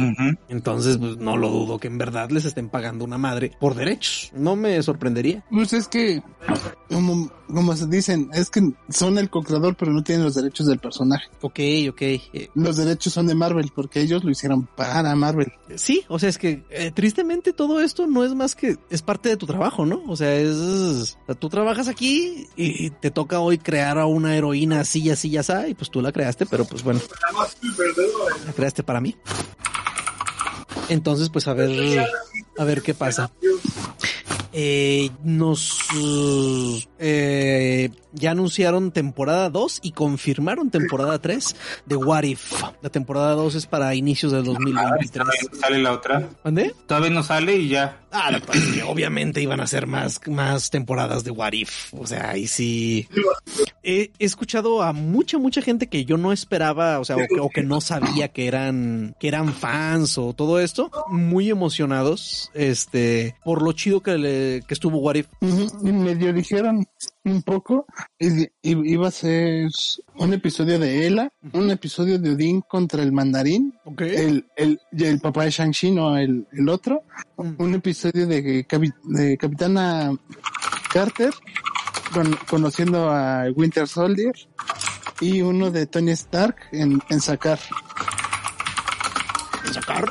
[0.50, 4.32] Entonces, pues no lo dudo que en verdad les estén pagando una madre por derechos.
[4.34, 5.46] No me sorprendería.
[5.52, 6.24] Pues es que,
[6.90, 10.80] como, como se dicen, es que son el co-creador, pero no tienen los derechos del
[10.80, 11.28] personaje.
[11.42, 12.02] Ok, ok.
[12.02, 15.52] eh, Los derechos son de Marvel, porque ellos lo hicieron para Marvel.
[15.76, 19.30] sí, o sea, es que eh, tristemente todo esto no es más que es parte
[19.30, 20.02] de tu trabajo, ¿no?
[20.08, 24.36] O sea, es o sea, tú trabajas aquí y te toca hoy crear a una
[24.36, 27.00] heroína así, así, así, y pues tú la creaste, pero pues bueno,
[28.46, 29.16] la creaste para mí.
[30.90, 32.06] Entonces, pues a ver,
[32.58, 33.32] a ver qué pasa.
[34.58, 35.80] Eh, nos
[36.98, 42.54] eh, ya anunciaron temporada 2 y confirmaron temporada 3 de What If.
[42.82, 45.12] La temporada 2 es para inicios del Ah, 2023.
[45.12, 46.30] todavía no sale la otra.
[46.44, 46.74] ¿Dónde?
[46.88, 48.00] Todavía no sale y ya.
[48.18, 51.52] Ah, lo que pasa es que obviamente iban a ser más, más temporadas de What
[51.54, 51.94] If.
[51.94, 53.08] O sea, ahí sí.
[53.84, 57.82] he, escuchado a mucha, mucha gente que yo no esperaba, o sea, o que, no
[57.82, 64.02] sabía que eran, que eran fans o todo esto, muy emocionados, este, por lo chido
[64.02, 65.28] que, le, que estuvo What If.
[65.42, 66.88] Y medio dijeron
[67.26, 67.86] un poco,
[68.20, 69.70] y, iba a ser
[70.16, 75.44] un episodio de Ella, un episodio de Odín contra el mandarín, el, el, el papá
[75.44, 77.04] de Shang-Chi, no el, el otro,
[77.38, 77.56] mm.
[77.58, 78.66] un episodio de,
[79.04, 80.16] de Capitana
[80.94, 81.34] Carter
[82.48, 84.34] conociendo a Winter Soldier
[85.20, 87.60] y uno de Tony Stark en, en Sacar.
[89.66, 90.06] ¿En Sacar?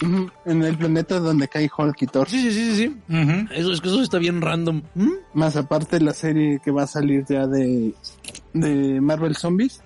[0.00, 2.28] En el planeta donde cae Hulk y Thor.
[2.28, 2.96] Sí, sí, sí, sí.
[3.52, 4.82] Eso es que eso está bien random.
[5.34, 7.94] Más aparte la serie que va a salir ya de
[8.52, 9.82] de Marvel Zombies,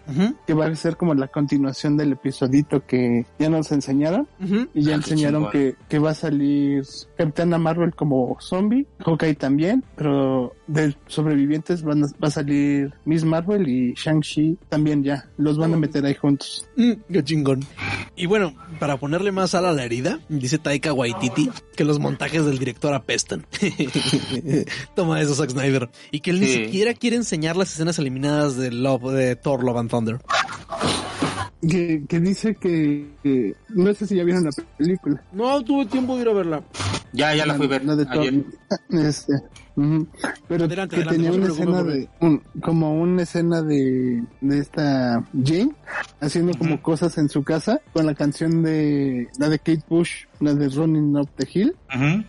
[0.46, 4.29] que va a ser como la continuación del episodito que ya nos enseñaron.
[4.74, 6.85] Y ya ah, enseñaron que, que, va a salir
[7.16, 13.68] Capitana Marvel como zombie, Hawkeye también, pero de sobrevivientes van va a salir Miss Marvel
[13.68, 15.29] y Shang-Chi también ya.
[15.37, 16.68] Los van a meter ahí juntos.
[16.77, 17.64] Mm, qué chingón.
[18.16, 22.44] Y bueno, para ponerle más sal a la herida, dice Taika Waititi que los montajes
[22.44, 23.46] del director apestan.
[24.94, 25.90] Toma eso, Zack Snyder.
[26.11, 29.78] Y que él ni siquiera quiere enseñar las escenas eliminadas de Love, de Thor Love
[29.78, 30.20] and Thunder.
[31.68, 35.22] Que, que dice que, no sé si ya vieron la película.
[35.32, 36.62] No tuve tiempo de ir a verla.
[37.12, 37.84] Ya, ya la, fui a ver.
[37.84, 38.24] La de Thor.
[38.90, 39.32] Este,
[40.46, 42.08] pero que tenía una escena de,
[42.62, 45.72] como una escena de, de esta Jane
[46.20, 50.54] haciendo como cosas en su casa con la canción de, la de Kate Bush, la
[50.54, 51.76] de Running Up the Hill,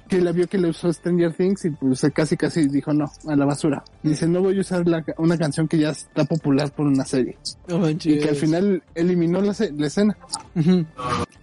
[0.08, 3.36] que la vio que le usó Stranger Things y pues casi casi dijo no, a
[3.36, 3.84] la basura.
[4.04, 7.38] Dice, no voy a usar la, una canción que ya está popular por una serie.
[7.68, 10.18] y que al final eliminó la, la escena.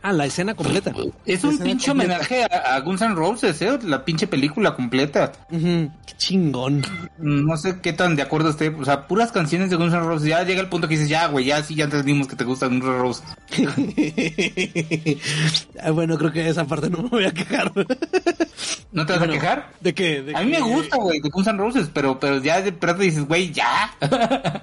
[0.03, 0.93] Ah, la escena completa.
[1.25, 3.79] Es un pinche homenaje a, Guns N' Roses, ¿eh?
[3.85, 5.31] La pinche película completa.
[5.49, 6.83] Qué chingón.
[7.19, 8.69] No sé qué tan de acuerdo esté.
[8.71, 10.29] O sea, puras canciones de Guns N' Roses.
[10.29, 12.67] Ya llega el punto que dices, ya, güey, ya sí, ya entendimos que te gusta
[12.67, 13.25] Guns N' Roses.
[15.83, 17.73] Ah, bueno, creo que esa parte no me voy a quejar.
[18.93, 19.71] ¿No te vas a quejar?
[19.81, 20.33] ¿De qué?
[20.35, 23.27] a mí me gusta, güey, de Guns N' Roses, pero, pero ya de pronto dices,
[23.27, 23.95] güey, ya.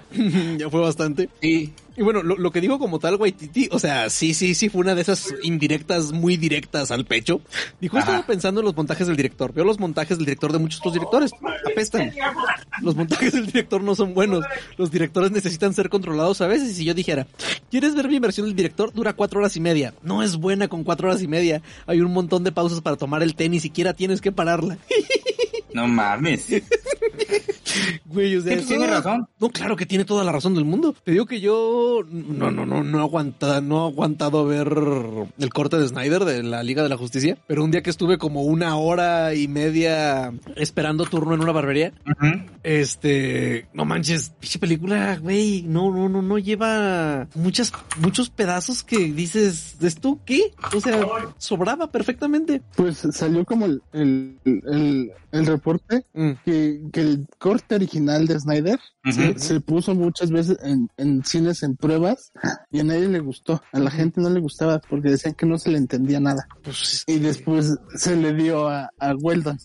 [0.58, 1.30] ya fue bastante.
[1.42, 1.74] Sí.
[2.00, 4.96] Y bueno, lo, que dijo como tal Waititi, o sea, sí, sí, sí, fue una
[4.96, 7.42] de esas indirectas muy directas al pecho.
[7.82, 9.52] Dijo, estaba pensando en los montajes del director.
[9.54, 11.32] Veo los montajes del director de muchos otros directores.
[11.70, 12.14] Apestan.
[12.82, 14.46] Los montajes del director no son buenos.
[14.78, 16.70] Los directores necesitan ser controlados a veces.
[16.70, 17.28] Y si yo dijera,
[17.70, 18.94] ¿quieres ver mi versión del director?
[18.94, 19.94] Dura cuatro horas y media.
[20.02, 21.62] No es buena con cuatro horas y media.
[21.86, 24.78] Hay un montón de pausas para tomar el té, ni siquiera tienes que pararla.
[25.74, 26.48] No mames.
[28.06, 29.28] Güey, o sea, tiene razón.
[29.40, 30.96] No, claro que tiene toda la razón del mundo.
[31.04, 34.68] Te digo que yo no, no, no, no aguanta, no he aguantado ver
[35.38, 38.18] el corte de Snyder de la Liga de la Justicia, pero un día que estuve
[38.18, 41.94] como una hora y media esperando turno en una barbería,
[42.64, 48.98] este, no manches, pinche película, güey, no, no, no, no lleva muchas, muchos pedazos que
[49.12, 50.54] dices, ¿esto qué?
[50.76, 51.00] O sea,
[51.38, 52.62] sobraba perfectamente.
[52.76, 56.32] Pues salió como el, el, el, reporte mm.
[56.46, 58.80] que, que el corte original de Snyder
[59.38, 62.32] se, puso muchas veces en, en, cines en pruebas
[62.72, 63.62] y a nadie le gustó.
[63.72, 66.48] A la gente no le gustaba porque decían que no se le entendía nada.
[66.64, 69.58] Pues, y después se le dio a, a Weldon.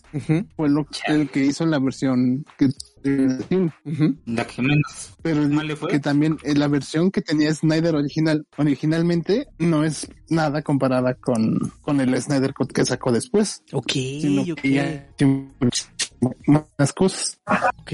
[0.55, 2.69] Fue lo, el que hizo la versión que
[4.25, 5.47] la que menos pero
[5.87, 11.71] que también eh, la versión que tenía Snyder original originalmente no es nada comparada con,
[11.81, 13.63] con el Snyder Cut que sacó después.
[13.73, 13.91] Ok,
[16.77, 17.37] más cosas.
[17.79, 17.93] Ok.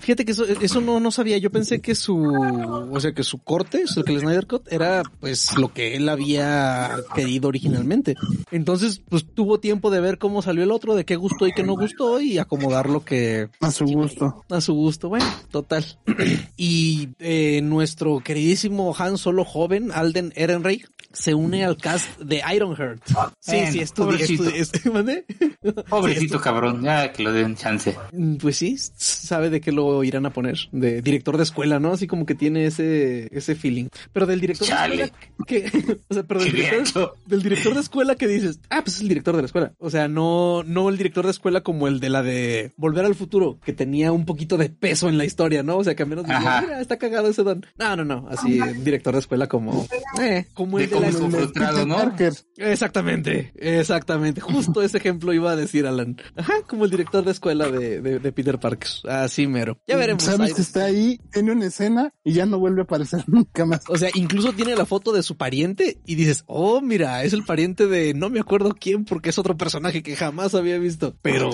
[0.00, 1.38] Fíjate que eso, eso no, no sabía.
[1.38, 5.02] Yo pensé que su, o sea, que su corte, o que el Snyder Cut era
[5.20, 8.14] pues lo que él había querido originalmente.
[8.50, 11.62] Entonces, pues tuvo tiempo de ver cómo salió el otro, de qué gustó y qué
[11.62, 13.48] no gustó y acomodar lo que...
[13.60, 14.44] A su gusto.
[14.50, 15.08] A su gusto.
[15.08, 15.84] Bueno, total.
[16.56, 23.02] y eh, nuestro queridísimo Han Solo joven, Alden Ehrenreich, se une al cast de Ironheart.
[23.40, 24.44] Sí, sí, Pobrecito,
[25.88, 27.96] pobrecito cabrón, ya que lo den chance.
[28.12, 30.58] Mm, pues sí, sabe de qué lo irán a poner.
[30.72, 31.92] De director de escuela, ¿no?
[31.92, 33.88] Así como que tiene ese, ese feeling.
[34.12, 35.10] Pero del director de escuela
[35.46, 39.02] que, o sea, pero del director, del director, de escuela que dices, ah, pues es
[39.02, 39.72] el director de la escuela.
[39.78, 43.14] O sea, no, no el director de escuela como el de la de Volver al
[43.14, 45.78] Futuro, que tenía un poquito de peso en la historia, ¿no?
[45.78, 47.66] O sea, que al menos mira, está cagado ese don.
[47.78, 48.28] No, no, no.
[48.30, 49.86] Así, director de escuela como,
[50.20, 51.96] eh, como el de, frustrado, ¿no?
[52.56, 54.40] Exactamente, exactamente.
[54.40, 56.16] Justo ese ejemplo iba a decir Alan.
[56.36, 58.90] Ajá, como el director de escuela de, de, Peter Parker.
[59.08, 59.78] Así mero.
[59.86, 60.22] Ya veremos.
[60.22, 63.82] Sabes que está ahí, tiene una escena y ya no vuelve a aparecer nunca más.
[63.88, 67.44] O sea, incluso tiene la foto de su pariente y dices, oh, mira, es el
[67.44, 71.16] pariente de no me acuerdo quién porque es otro personaje que jamás había visto.
[71.22, 71.50] Pero,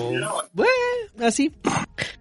[0.53, 0.71] bueno,
[1.19, 1.51] así.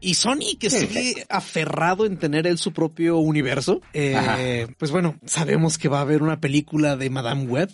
[0.01, 5.79] Y Sony, que sigue aferrado en tener él su propio universo, eh, pues bueno, sabemos
[5.79, 7.71] que va a haber una película de Madame Web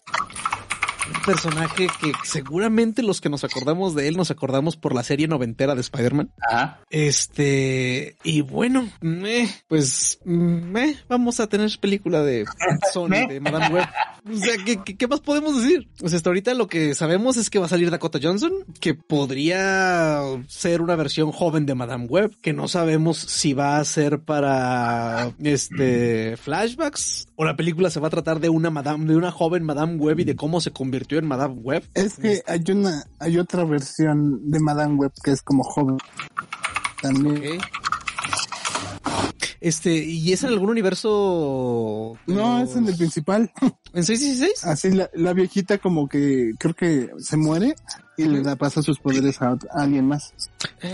[1.24, 5.74] personaje que seguramente los que nos acordamos de él nos acordamos por la serie noventera
[5.74, 6.30] de Spider-Man.
[6.40, 6.80] Ajá.
[6.90, 12.44] Este, y bueno, meh, pues meh, vamos a tener película de
[12.92, 13.88] Sony, de Madame Web.
[14.30, 15.88] O sea, ¿qué, qué, qué más podemos decir?
[15.98, 20.22] Pues hasta ahorita lo que sabemos es que va a salir Dakota Johnson, que podría
[20.46, 25.32] ser una versión joven de Madame Web, que no sabemos si va a ser para
[25.42, 29.64] este flashbacks o la película se va a tratar de una Madame, de una joven
[29.64, 31.84] Madame Web y de cómo se convirtió en Madame Web.
[31.94, 35.98] Es que hay una, hay otra versión de Madame Web que es como joven.
[37.00, 37.36] También.
[37.36, 37.58] Okay.
[39.62, 42.18] Este, ¿y es en algún universo?
[42.26, 43.52] No, es en el principal.
[43.94, 44.64] ¿En 616?
[44.64, 47.76] Así la, la viejita como que creo que se muere
[48.16, 50.32] y le da pasa sus poderes a, a alguien más.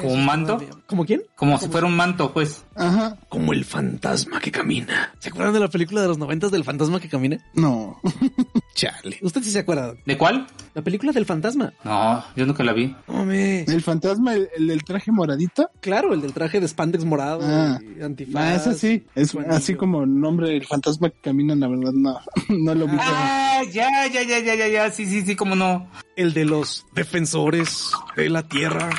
[0.00, 0.58] ¿Como un manto?
[0.86, 1.22] ¿Como quién?
[1.34, 2.64] Como si fuera un manto, pues.
[2.74, 3.16] Ajá.
[3.28, 5.12] Como el fantasma que camina.
[5.18, 7.38] ¿Se acuerdan de la película de los noventas del fantasma que camina?
[7.54, 8.00] No.
[8.74, 9.18] Chale.
[9.22, 9.94] ¿Usted sí se acuerda?
[10.06, 10.46] ¿De cuál?
[10.74, 11.72] La película del fantasma.
[11.84, 12.94] No, yo nunca la vi.
[13.08, 13.62] Hombre.
[13.64, 15.70] ¿El fantasma, el, el del traje moradito?
[15.80, 17.78] Claro, el del traje de spandex morado Ah.
[17.98, 18.42] y antifaz.
[18.42, 19.06] Ah, ese sí.
[19.16, 22.18] Es así como el nombre del fantasma que camina, la verdad, no.
[22.48, 22.96] No lo vi.
[23.00, 25.88] Ah, ya, ya, ya, ya, ya, ya, sí, sí, sí, cómo no.
[26.16, 28.90] El de los defensores de la tierra.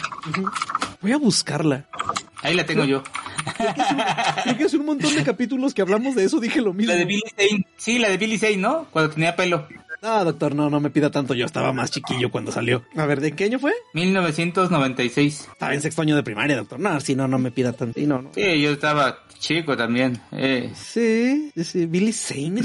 [1.02, 1.86] Voy a buscarla.
[2.42, 3.04] Ahí la tengo yo.
[4.44, 6.92] Creo que hace un montón de capítulos que hablamos de eso dije lo mismo.
[6.92, 7.68] La de Billy Zane.
[7.78, 8.88] Sí, la de Billy Zane, ¿no?
[8.92, 9.68] Cuando tenía pelo.
[10.02, 11.34] No, doctor, no, no me pida tanto.
[11.36, 12.84] Yo estaba más chiquillo cuando salió.
[12.96, 13.74] A ver, ¿de qué año fue?
[13.94, 15.50] 1996.
[15.52, 16.80] Estaba en sexto año de primaria, doctor.
[16.80, 18.00] No, si no, no me pida tanto.
[18.00, 18.32] Sí, no, no.
[18.34, 20.20] Sí, yo estaba chico también.
[20.32, 22.62] Eh, Sí, sí, Billy Zane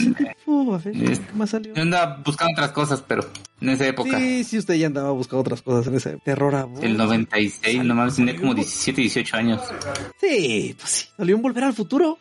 [0.76, 1.06] ese tipo.
[1.06, 1.74] A ver, ¿qué más salió?
[1.74, 3.24] yo andaba buscando otras cosas, pero
[3.60, 4.18] en esa época.
[4.18, 6.68] Sí, sí, usted ya andaba buscando otras cosas en ese terror a.
[6.82, 9.62] El 96, nomás tenía como 17, 18 años.
[10.20, 11.06] Sí, pues sí.
[11.16, 12.18] Salió un Volver al Futuro.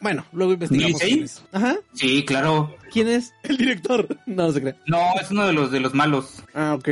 [0.00, 1.00] Bueno, luego investigamos.
[1.00, 1.42] ¿Billy quién es.
[1.52, 1.76] Ajá.
[1.94, 2.74] Sí, claro.
[2.92, 3.32] ¿Quién es?
[3.42, 4.06] El director.
[4.26, 4.74] No, no se cree.
[4.86, 6.42] No, es uno de los de los malos.
[6.54, 6.88] Ah, ok.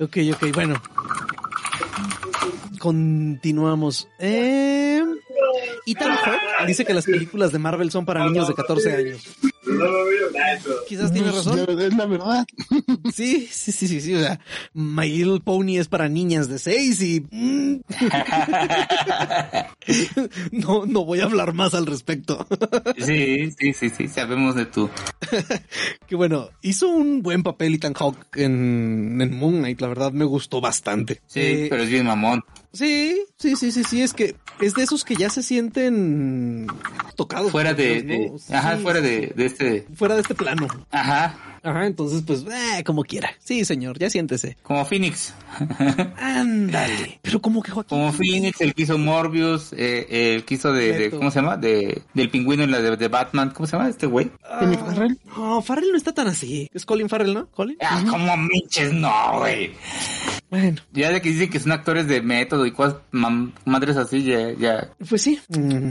[0.00, 0.80] Ok, ok, bueno.
[2.86, 4.06] Continuamos.
[4.20, 5.02] Eh,
[5.86, 9.22] Ethan Hawke dice que las películas de Marvel son para niños de 14 años.
[10.88, 11.58] Quizás tiene razón.
[11.68, 12.46] es la verdad.
[13.12, 14.14] Sí, sí, sí, sí, sí.
[14.14, 14.38] O sea,
[14.72, 17.26] My Little Pony es para niñas de 6 y...
[17.28, 17.80] mm.
[20.52, 22.46] No, no voy a hablar más al respecto.
[22.98, 24.88] Sí, sí, sí, sí, sabemos de tú.
[26.06, 30.24] Que bueno, hizo un buen papel Ethan Hawke en, en Moon Knight, la verdad me
[30.24, 31.20] gustó bastante.
[31.26, 32.44] Sí, Eh, pero es bien mamón.
[32.76, 36.66] Sí, sí, sí, sí, sí, es que es de esos que ya se sienten
[37.16, 37.50] tocados.
[37.52, 38.52] Fuera de, Dios, ¿no?
[38.52, 40.66] de- ajá, Sí, fuera sí, de, de este, Fuera de este plano.
[40.90, 43.30] ajá, Ajá, entonces pues, eh, como quiera.
[43.40, 44.56] Sí, señor, ya siéntese.
[44.62, 45.34] como Phoenix.
[46.20, 47.18] Ándale.
[47.22, 47.98] Pero como que Joaquín.
[47.98, 51.10] Como Phoenix, el que hizo Morbius, eh, el que hizo de, de-.
[51.10, 51.56] ¿cómo se llama?
[51.56, 54.30] De, del pingüino en la de, de Batman, ¿cómo se llama este güey?
[54.60, 55.18] Colin Farrell.
[55.36, 56.68] No, Farrell no está tan así.
[56.72, 57.46] Es Colin Farrell, ¿no?
[57.50, 57.76] Colin.
[57.80, 59.72] Ah, como minches, no, güey.
[60.48, 64.22] Bueno, Ya de que dicen que son actores de método y cosas, mam- madres así,
[64.22, 64.90] ya, ya.
[65.08, 65.40] pues sí.
[65.48, 65.90] Mm,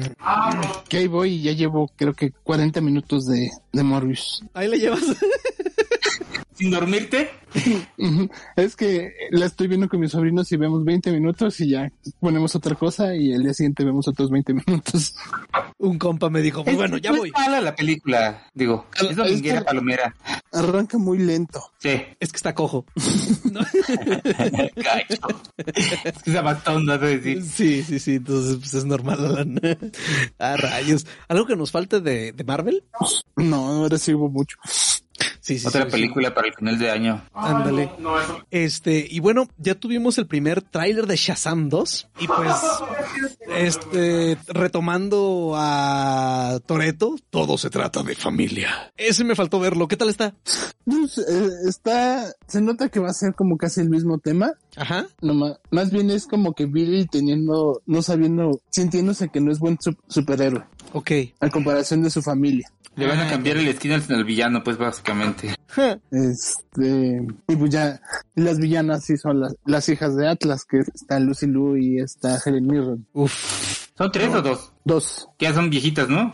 [0.88, 4.44] Que ahí voy y ya llevo creo que 40 minutos de, de Morbius.
[4.54, 5.02] Ahí le llevas.
[6.56, 7.30] Sin dormirte.
[8.58, 11.89] Es que la estoy viendo con mis sobrinos y vemos 20 minutos y ya
[12.20, 15.15] ponemos otra cosa y el día siguiente vemos otros 20 minutos.
[15.78, 17.30] Un compa me dijo, pues Es- bueno, ya no voy.
[17.30, 18.88] Es mala la película, digo.
[19.10, 20.15] Es dominguera, es que- palomera.
[20.52, 21.62] Arranca muy lento.
[21.80, 22.02] Sí.
[22.20, 22.86] Es que está cojo.
[26.06, 27.44] Es que se va tonto, vas a decir.
[27.44, 29.60] Sí, sí, sí, entonces pues es normal, Alan.
[30.39, 31.06] Ah, rayos.
[31.28, 32.84] ¿Algo que nos falte de, de Marvel?
[33.36, 34.58] No, ahora sí hubo mucho.
[35.45, 35.91] Sí, sí, Otra sí, sí.
[35.91, 37.21] película para el final de año.
[37.36, 37.91] Ándale.
[38.49, 42.08] Este, y bueno, ya tuvimos el primer tráiler de Shazam 2.
[42.19, 42.51] Y pues,
[43.55, 48.91] este, retomando a Toreto, todo se trata de familia.
[48.97, 49.88] Ese me faltó verlo.
[49.88, 50.34] ¿Qué tal está?
[50.86, 54.51] Pues, eh, está, se nota que va a ser como casi el mismo tema.
[54.75, 55.05] Ajá.
[55.21, 59.60] No, ma- más bien es como que Billy teniendo, no sabiendo, sintiéndose que no es
[59.60, 60.63] buen sup- superhéroe,
[60.97, 61.12] Ok.
[61.41, 62.69] a comparación de su familia.
[62.95, 65.53] Le van a Ah, cambiar el skin al, al villano, pues básicamente.
[66.12, 67.99] Este, y pues ya,
[68.36, 72.39] las villanas sí son las, las hijas de Atlas, que está Lucy Liu y está
[72.45, 73.05] Helen Mirren.
[73.12, 73.89] Uf.
[73.97, 74.71] ¿Son tres o dos?
[74.86, 75.27] Dos.
[75.38, 76.31] Que ya son viejitas, ¿no?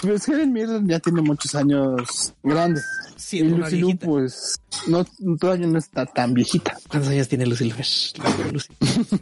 [0.00, 2.84] Pues Helen Mirren ya tiene muchos años grandes.
[3.22, 4.06] Sí, y una Lucy Liu, viejita.
[4.06, 5.04] pues, no,
[5.38, 6.76] todavía no está tan viejita.
[6.88, 7.76] ¿Cuántos años tiene Lucy Liu?
[8.52, 8.68] Lucy.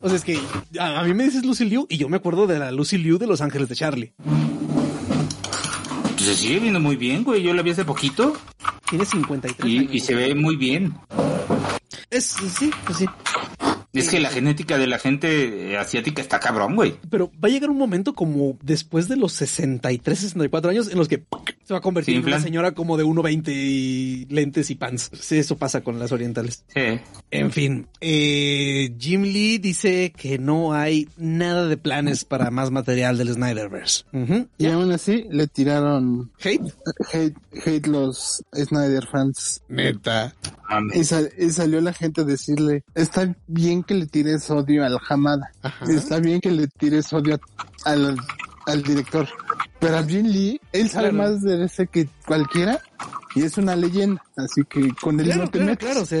[0.00, 0.38] o sea, es que
[0.80, 3.18] a, a mí me dices Lucy Liu y yo me acuerdo de la Lucy Liu
[3.18, 4.12] de Los Ángeles de Charlie.
[6.02, 7.42] Pues se sigue viendo muy bien, güey.
[7.42, 8.34] Yo la vi hace poquito
[8.88, 9.94] Tiene 53 y, años.
[9.94, 10.94] y se ve muy bien.
[12.10, 12.24] Es,
[12.58, 13.06] sí, pues sí.
[13.92, 16.94] Es que la genética de la gente asiática está cabrón, güey.
[17.10, 21.08] Pero va a llegar un momento como después de los 63, 64 años en los
[21.08, 21.24] que
[21.64, 25.10] se va a convertir en una señora como de 1.20 y lentes y pants.
[25.18, 26.64] Sí, eso pasa con las orientales.
[26.68, 27.00] Sí.
[27.30, 33.16] En fin, eh, Jim Lee dice que no hay nada de planes para más material
[33.16, 34.04] del Snyderverse.
[34.58, 36.72] Y aún así le tiraron hate,
[37.12, 39.62] hate, hate los Snyder fans.
[39.68, 40.34] Neta.
[40.94, 45.50] Y, salió la gente a decirle, está bien que le tires odio al Hamada.
[45.88, 47.40] Está bien que le tires odio
[47.84, 48.16] al,
[48.66, 49.28] al director.
[49.80, 52.80] Pero a Jim Lee, él sabe más de ese que cualquiera
[53.34, 56.18] y es una leyenda, así que con él no te claro, Claro, o sea,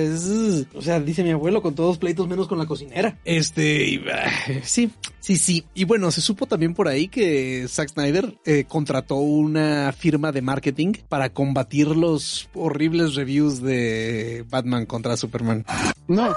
[0.74, 3.18] o sea, dice mi abuelo, con todos pleitos menos con la cocinera.
[3.24, 4.30] Este, ah,
[4.62, 5.64] sí, sí, sí.
[5.74, 10.42] Y bueno, se supo también por ahí que Zack Snyder eh, contrató una firma de
[10.42, 15.64] marketing para combatir los horribles reviews de Batman contra Superman.
[16.06, 16.34] No,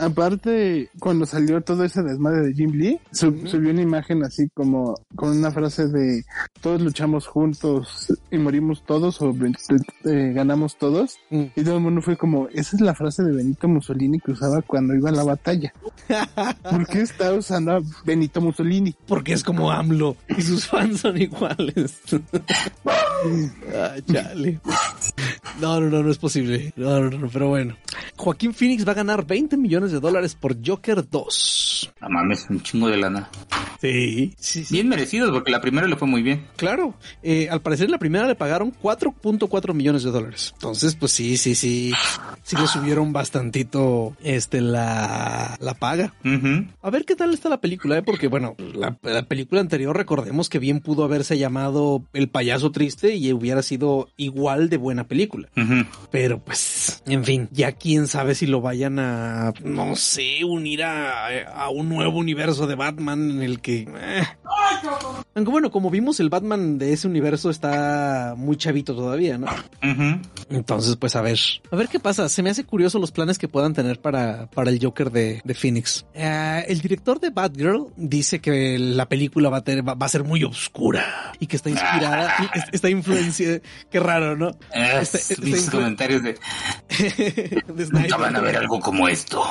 [0.00, 5.36] Aparte, cuando salió todo ese desmadre de Jim Lee, subió una imagen así como con
[5.36, 6.24] una frase de
[6.62, 11.18] todos luchamos juntos y morimos todos o eh, ganamos todos.
[11.28, 11.44] Mm.
[11.54, 14.62] Y todo el mundo fue como, esa es la frase de Benito Mussolini que usaba
[14.62, 15.74] cuando iba a la batalla.
[16.70, 18.94] ¿Por qué está usando a Benito Mussolini?
[19.06, 22.00] Porque es como AMLO y sus fans son iguales.
[23.74, 24.60] ah, chale.
[25.60, 26.72] No, no, no, no es posible.
[26.76, 27.76] No, no, no, pero bueno.
[28.16, 31.92] Joaquín Phoenix va a ganar 20 millones de dólares por Joker 2.
[32.00, 33.28] No mames, un chingo de lana.
[33.80, 36.46] Sí, sí, Bien merecidos porque la primera le fue muy bien.
[36.56, 36.94] Claro.
[37.22, 40.50] Eh, al parecer la primera le pagaron 4.4 millones de dólares.
[40.54, 41.92] Entonces, pues sí, sí, sí.
[42.42, 46.14] Sí le subieron bastantito este, la, la paga.
[46.82, 48.02] A ver qué tal está la película, ¿eh?
[48.02, 53.32] Porque bueno, la, película anterior recordemos que bien pudo haberse llamado El payaso triste y
[53.32, 55.48] hubiera sido igual de buena película.
[56.10, 59.52] Pero pues, en fin, ya quién sabe si lo vayan a
[59.86, 63.88] no sé, unir a, un nuevo universo de Batman en el que...
[63.88, 64.24] Eh.
[65.34, 69.46] Aunque bueno, como vimos, el Batman de ese universo está muy chavito todavía, ¿no?
[70.50, 71.38] Entonces, pues a ver,
[71.70, 72.28] a ver qué pasa.
[72.28, 76.04] Se me hace curioso los planes que puedan tener para, para el Joker de, Phoenix.
[76.14, 80.24] Eh, el director de Batgirl dice que la película va a, tener, va, a ser
[80.24, 83.60] muy oscura y que está inspirada, está influenciada.
[83.90, 84.50] Qué raro, ¿no?
[84.74, 85.02] Eh,
[85.70, 86.38] comentarios de...
[87.92, 89.42] Nunca van a ver algo como esto.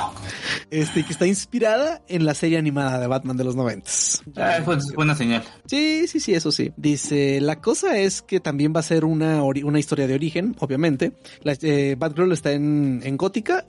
[0.72, 4.22] Este, que está inspirada en la serie animada de Batman de los noventas.
[4.36, 4.60] Ah,
[4.96, 5.44] buena señal.
[5.66, 6.72] Sí, sí, sí, eso sí.
[6.78, 11.14] Dice, la cosa es que también va a ser una, una historia de origen, obviamente.
[11.42, 13.66] La, eh, Batgirl está en, en gótica.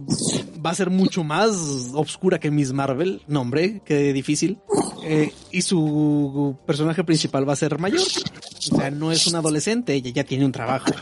[0.64, 1.50] Va a ser mucho más
[1.94, 3.22] obscura que Miss Marvel.
[3.26, 4.58] Nombre, qué difícil.
[5.02, 8.00] Eh, y su personaje principal va a ser mayor.
[8.00, 10.92] O sea, no es un adolescente, ella ya tiene un trabajo.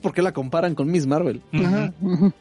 [0.00, 1.42] ¿Por qué la comparan con Miss Marvel?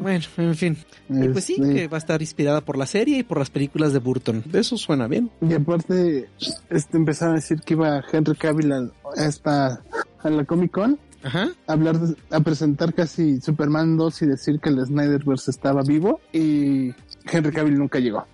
[0.00, 0.76] Bueno, en fin.
[1.08, 3.50] Y pues sí, este que va a estar inspirada por la serie y por las
[3.50, 4.42] películas de Burton.
[4.46, 5.30] De eso suena bien.
[5.40, 6.28] Y aparte,
[6.68, 9.82] este empezaron a decir que iba Henry Cavill a, esta,
[10.22, 11.50] a la Comic Con Ajá.
[11.66, 11.96] hablar,
[12.30, 16.94] a presentar casi Superman 2 y decir que el Snyderverse estaba vivo y
[17.30, 18.26] Henry Cavill nunca llegó.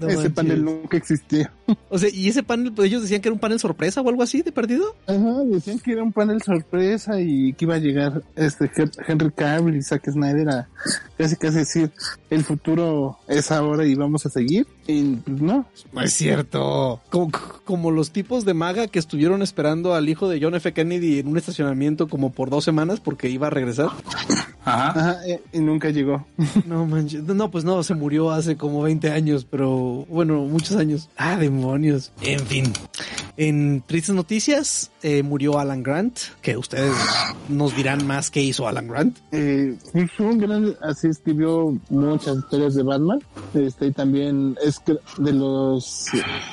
[0.00, 1.50] ese panel nunca existió.
[1.88, 4.22] O sea, y ese panel, pues ellos decían que era un panel sorpresa o algo
[4.22, 4.94] así de perdido.
[5.06, 8.70] Ajá, decían que era un panel sorpresa y que iba a llegar este
[9.06, 10.68] Henry Cavill y Zack Snyder a
[11.16, 11.90] casi casi decir
[12.30, 14.66] el futuro es ahora y vamos a seguir.
[14.86, 15.66] Y pues no.
[15.92, 17.00] No es cierto.
[17.10, 17.30] Como,
[17.64, 20.72] como los tipos de maga que estuvieron esperando al hijo de John F.
[20.72, 23.90] Kennedy en un estacionamiento como por dos semanas porque iba a regresar.
[24.64, 24.90] Ajá.
[24.90, 25.18] Ajá
[25.52, 26.26] y, nunca llegó.
[26.66, 27.22] No manches.
[27.22, 31.08] No, pues no, se murió hace como 20 años, pero bueno, muchos años.
[31.16, 32.12] Ah, demonios.
[32.22, 32.72] En fin.
[33.36, 36.94] En tristes noticias, eh, murió Alan Grant, que ustedes
[37.48, 39.18] nos dirán más qué hizo Alan Grant.
[39.32, 39.74] Eh,
[40.16, 43.20] fue un gran, así escribió muchas historias de Batman.
[43.54, 44.82] Este, y también es
[45.16, 46.08] de los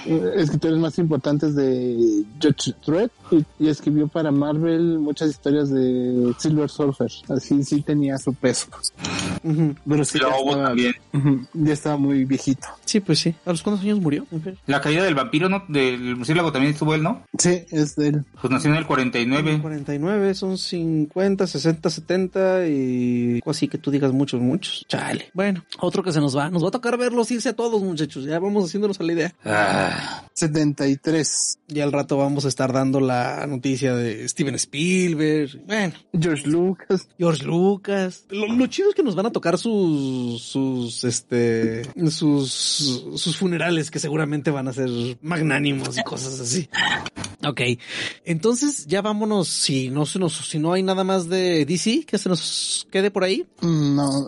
[0.06, 3.10] eh, escritores más importantes de Judge Dredd
[3.60, 7.12] y, escribió para Marvel muchas historias de Silver Surfer.
[7.28, 8.68] Así sí tenía su peso.
[9.44, 10.76] Pero sí, ya estaba,
[11.54, 12.68] ya estaba muy viejito.
[12.86, 13.36] Sí, pues sí.
[13.46, 14.26] ¿A los cuántos años murió?
[14.66, 15.64] La caída del vampiro, ¿no?
[15.68, 17.24] Del murciélago también estuvo él, ¿no?
[17.38, 18.26] Sí, es de él.
[18.42, 19.60] Pues nació en el 49.
[19.62, 24.86] 49, son 50, 60, 70 y así que tú digas muchos, muchos.
[24.88, 25.30] Chale.
[25.34, 26.50] Bueno, otro que se nos va.
[26.50, 28.26] Nos va a tocar verlos irse a todos, muchachos.
[28.26, 29.36] Ya vamos haciéndonos a la idea.
[29.46, 30.24] Ah.
[30.34, 31.60] 73.
[31.68, 35.62] Y al rato vamos a estar dando la noticia de Steven Spielberg.
[35.66, 35.94] Bueno.
[36.18, 37.08] George Lucas.
[37.18, 38.26] George Lucas.
[38.30, 44.00] Lo, chido es que nos van a tocar sus, sus, este, sus, sus funerales que
[44.00, 44.90] seguramente van a ser
[45.22, 46.59] magnánimos y cosas así.
[47.48, 47.62] Ok,
[48.26, 49.48] entonces ya vámonos.
[49.48, 53.12] Si no se nos, si no hay nada más de DC que se nos quede
[53.12, 53.46] por ahí.
[53.62, 54.28] No.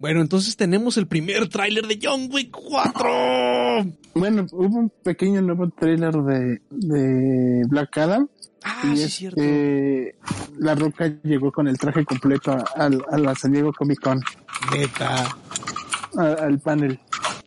[0.00, 3.92] Bueno, entonces tenemos el primer tráiler de John Wick 4.
[4.14, 8.28] Bueno, hubo un pequeño nuevo trailer de, de Black Adam.
[8.64, 9.40] Ah, y sí, es cierto.
[9.40, 10.14] que
[10.58, 14.20] La Roca llegó con el traje completo a, al- a la San Diego Comic Con,
[14.72, 15.34] Neta.
[16.16, 17.00] a- al panel.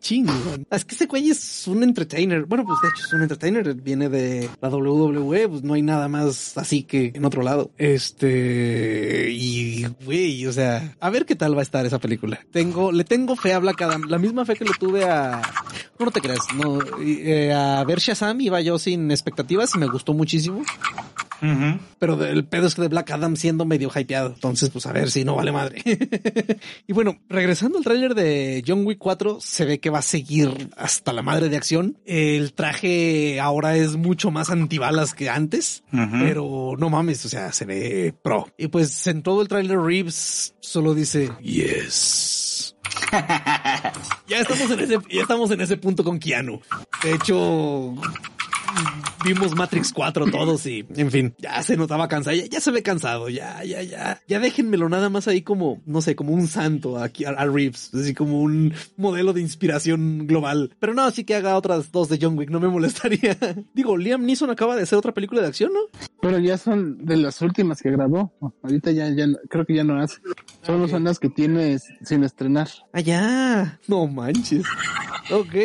[0.06, 0.68] Chingón.
[0.70, 2.46] Es que ese güey es un entertainer.
[2.46, 3.74] Bueno, pues de hecho es un entertainer.
[3.74, 5.50] Viene de la WWE.
[5.50, 7.72] Pues no hay nada más así que en otro lado.
[7.80, 12.40] Este y güey, o sea, a ver qué tal va a estar esa película.
[12.52, 14.04] Tengo, le tengo fe a Black Adam.
[14.08, 15.42] La misma fe que le tuve a,
[15.98, 19.88] no, no te creas, no, eh, a ver Shazam iba yo sin expectativas y me
[19.88, 20.62] gustó muchísimo.
[22.00, 24.34] Pero el pedo es que de Black Adam siendo medio hypeado.
[24.34, 25.82] Entonces, pues a ver si no vale madre.
[26.88, 30.70] y bueno, regresando al tráiler de John Wick 4, se ve que va a seguir
[30.78, 31.98] hasta la madre de acción.
[32.06, 37.66] El traje ahora es mucho más antibalas que antes, pero no mames, o sea, se
[37.66, 38.48] ve pro.
[38.58, 42.76] Y pues en todo el tráiler Reeves solo dice yes.
[44.28, 46.62] ya estamos en ese, ya estamos en ese punto con Keanu.
[47.04, 47.96] De hecho,
[49.24, 52.84] vimos Matrix 4 todos y, en fin, ya se notaba cansado, ya, ya se ve
[52.84, 57.00] cansado, ya, ya, ya, ya déjenmelo nada más ahí como, no sé, como un santo
[57.02, 60.76] aquí a, a Reeves, así como un modelo de inspiración global.
[60.80, 63.38] Pero no, así que haga otras dos de John Wick, no me molestaría.
[63.74, 65.82] Digo, Liam Neeson acaba de hacer otra película de acción, ¿no?
[66.22, 68.34] Pero ya son de las últimas que grabó.
[68.64, 70.20] Ahorita ya, ya creo que ya no hace.
[70.62, 72.70] Solo son las que tiene sin estrenar.
[72.94, 74.66] Allá, no manches.
[75.32, 75.56] Ok.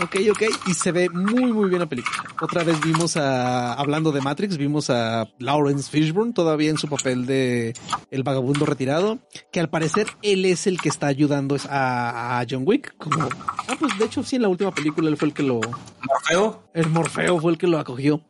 [0.00, 0.42] Ok, ok.
[0.66, 2.24] Y se ve muy, muy bien la película.
[2.40, 7.26] Otra vez vimos a, hablando de Matrix, vimos a Lawrence Fishburne todavía en su papel
[7.26, 7.74] de
[8.10, 9.18] el vagabundo retirado,
[9.50, 12.96] que al parecer él es el que está ayudando a, a John Wick.
[12.96, 15.60] Como, ah, pues de hecho sí, en la última película él fue el que lo,
[16.02, 16.62] Morfeo.
[16.74, 18.22] el Morfeo fue el que lo acogió.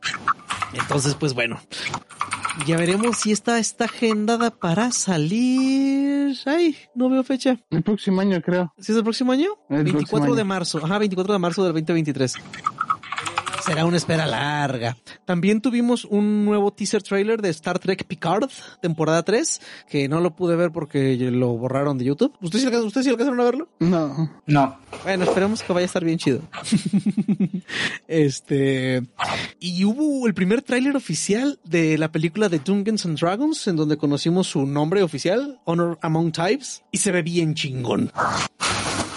[0.73, 1.61] Entonces, pues bueno.
[2.67, 6.37] Ya veremos si esta está agendada para salir.
[6.47, 7.59] Ay, no veo fecha.
[7.71, 8.73] El próximo año, creo.
[8.79, 9.49] ¿Si es el próximo año?
[9.69, 10.49] El 24 próximo de año.
[10.49, 10.79] marzo.
[10.85, 12.35] Ajá, 24 de marzo del 2023.
[13.65, 14.97] Será una espera larga.
[15.25, 18.51] También tuvimos un nuevo teaser trailer de Star Trek Picard,
[18.81, 22.35] temporada 3, que no lo pude ver porque lo borraron de YouTube.
[22.41, 23.69] ¿Ustedes sí, alcanzaron- ¿ustedes sí alcanzaron a verlo?
[23.79, 24.29] No.
[24.47, 24.79] No.
[25.05, 26.41] Bueno, esperemos que vaya a estar bien chido.
[28.09, 29.03] este.
[29.61, 33.97] Y hubo el primer tráiler oficial de la película de Dungeons and Dragons, en donde
[33.97, 38.11] conocimos su nombre oficial, Honor Among Types, y se ve bien chingón.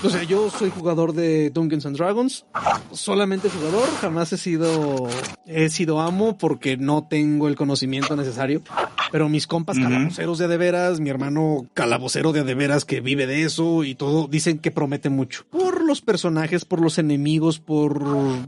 [0.05, 2.45] O sea, yo soy jugador de Dungeons and Dragons,
[2.91, 5.07] solamente jugador, jamás he sido
[5.47, 8.61] he sido amo porque no tengo el conocimiento necesario,
[9.11, 13.27] pero mis compas calaboceros de de veras, mi hermano calabocero de de veras que vive
[13.27, 15.45] de eso y todo, dicen que promete mucho.
[15.49, 18.01] Por los personajes, por los enemigos, por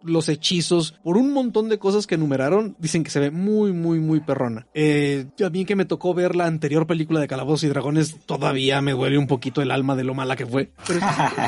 [0.04, 4.00] los hechizos, por un montón de cosas que enumeraron, dicen que se ve muy, muy,
[4.00, 4.68] muy perrona.
[4.74, 8.82] Eh, a mí que me tocó ver la anterior película de Calabozos y Dragones, todavía
[8.82, 10.72] me duele un poquito el alma de lo mala que fue.
[10.88, 11.00] Pero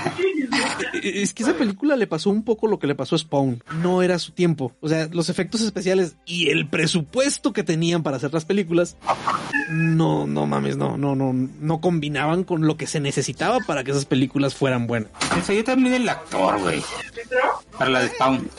[1.03, 3.63] es que esa película le pasó un poco lo que le pasó a Spawn.
[3.81, 4.73] No era su tiempo.
[4.81, 8.97] O sea, los efectos especiales y el presupuesto que tenían para hacer las películas,
[9.69, 13.91] no, no mames, no, no, no, no combinaban con lo que se necesitaba para que
[13.91, 15.11] esas películas fueran buenas.
[15.47, 16.81] Yo también el actor, güey.
[17.77, 18.49] Para la de Spawn.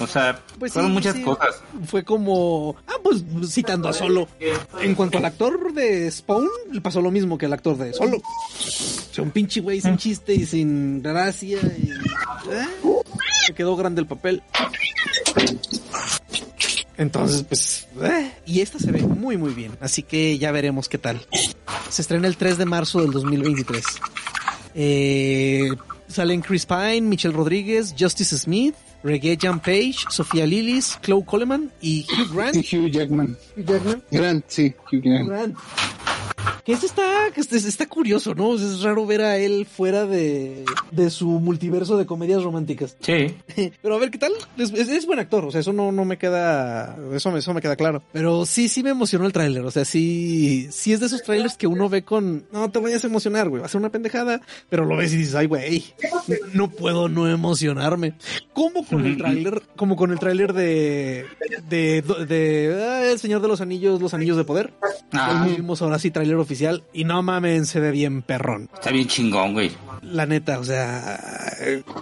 [0.00, 1.22] O sea, Pues fueron sí, muchas sí.
[1.22, 1.62] cosas.
[1.84, 4.28] Fue como, ah, pues citando a Solo.
[4.80, 8.16] En cuanto al actor de Spawn, le pasó lo mismo que al actor de Solo.
[8.16, 11.90] O sea, un pinche güey sin chiste y sin gracia y...
[12.50, 12.68] ¿eh?
[13.46, 14.42] Se quedó grande el papel.
[16.96, 17.86] Entonces, pues...
[18.02, 18.32] ¿eh?
[18.46, 19.72] Y esta se ve muy, muy bien.
[19.80, 21.20] Así que ya veremos qué tal.
[21.90, 23.84] Se estrena el 3 de marzo del 2023.
[24.74, 25.68] Eh,
[26.08, 32.06] salen Chris Pine, Michelle Rodríguez, Justice Smith, Reggae Jan Page, Sofía Lillis, Chloe Coleman y
[32.08, 32.56] Hugh Grant.
[32.56, 33.36] Y Hugh Jackman.
[33.56, 34.02] Hugh Jackman.
[34.10, 35.28] Grant, sí, Hugh Grant.
[35.28, 35.56] Grant.
[36.64, 37.02] Que este está,
[37.34, 38.54] que este- está curioso, ¿no?
[38.54, 42.96] Es raro ver a él fuera de, de su multiverso de comedias románticas.
[43.00, 43.34] Sí.
[43.82, 44.32] Pero a ver qué tal.
[44.58, 47.54] Es, es- es buen actor, o sea, eso no, no me queda, eso me, eso
[47.54, 48.02] me queda claro.
[48.12, 51.56] Pero sí, sí me emocionó el tráiler, o sea, sí, sí es de esos trailers
[51.56, 54.42] que uno ve con, no te vayas a emocionar, güey, va a ser una pendejada,
[54.68, 55.84] pero lo ves y dices, ay, güey,
[56.52, 58.14] no puedo no emocionarme.
[58.52, 61.24] Como con el tráiler, como con el tráiler de,
[61.68, 64.72] de, de, ah, El Señor de los Anillos, Los Anillos de Poder.
[65.12, 65.44] Ah.
[65.46, 68.68] Hoy vimos ahora sí tráiler oficial y no mamen, se ve bien perrón.
[68.74, 69.70] Está bien chingón, güey.
[70.02, 71.18] La neta, o sea,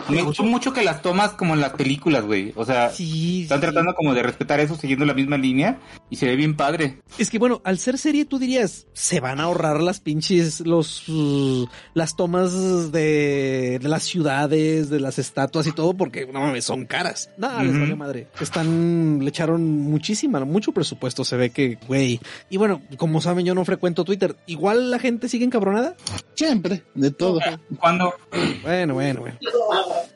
[0.08, 2.52] Me gustó mucho que las tomas como en las películas, güey.
[2.56, 3.62] O sea, sí, están sí.
[3.62, 5.78] tratando como de respetar eso siguiendo la misma línea.
[6.10, 7.00] Y se ve bien padre.
[7.18, 11.08] Es que bueno, al ser serie tú dirías, se van a ahorrar las pinches, los,
[11.08, 16.64] uh, las tomas de, de las ciudades, de las estatuas y todo, porque no mames,
[16.64, 17.30] son caras.
[17.36, 18.28] Nada, les vale madre.
[18.40, 22.20] Están, le echaron muchísima, mucho presupuesto, se ve que, güey.
[22.48, 24.36] Y bueno, como saben, yo no frecuento Twitter.
[24.46, 25.96] Igual la gente sigue encabronada.
[26.34, 27.40] Siempre, de todo.
[27.80, 28.14] Cuando
[28.62, 29.38] Bueno, bueno, bueno.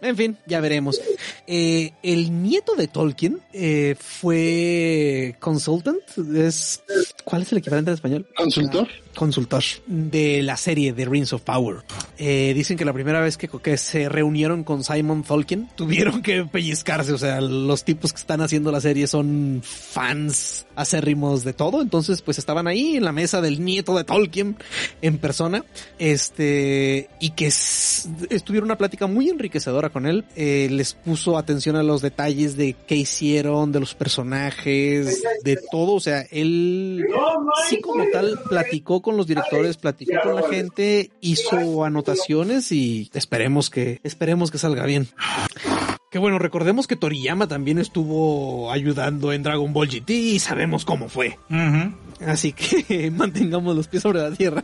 [0.00, 1.00] En fin, ya veremos.
[1.46, 6.00] Eh, el nieto de Tolkien eh, fue consultant.
[6.34, 6.82] Es,
[7.24, 8.26] ¿Cuál es el equivalente en español?
[8.36, 8.88] Consultor.
[9.14, 11.84] Consultor de la serie de Rings of Power.
[12.18, 16.44] Eh, dicen que la primera vez que, que se reunieron con Simon Tolkien tuvieron que
[16.44, 17.12] pellizcarse.
[17.12, 21.82] O sea, los tipos que están haciendo la serie son fans acérrimos de todo.
[21.82, 24.56] Entonces, pues estaban ahí en la mesa del nieto de Tolkien
[25.00, 25.64] en persona.
[25.98, 30.24] Este, y que estuvieron una plática muy enriquecedora con él.
[30.36, 35.94] Eh, les puso atención a los detalles de qué hicieron, de los personajes, de todo.
[35.94, 37.04] O sea, él
[37.68, 43.70] sí como tal platicó con los directores, platicó con la gente, hizo anotaciones y esperemos
[43.70, 45.08] que, esperemos que salga bien.
[46.12, 51.08] Que bueno, recordemos que Toriyama también estuvo ayudando en Dragon Ball GT y sabemos cómo
[51.08, 51.38] fue.
[52.26, 54.62] Así que mantengamos los pies sobre la tierra.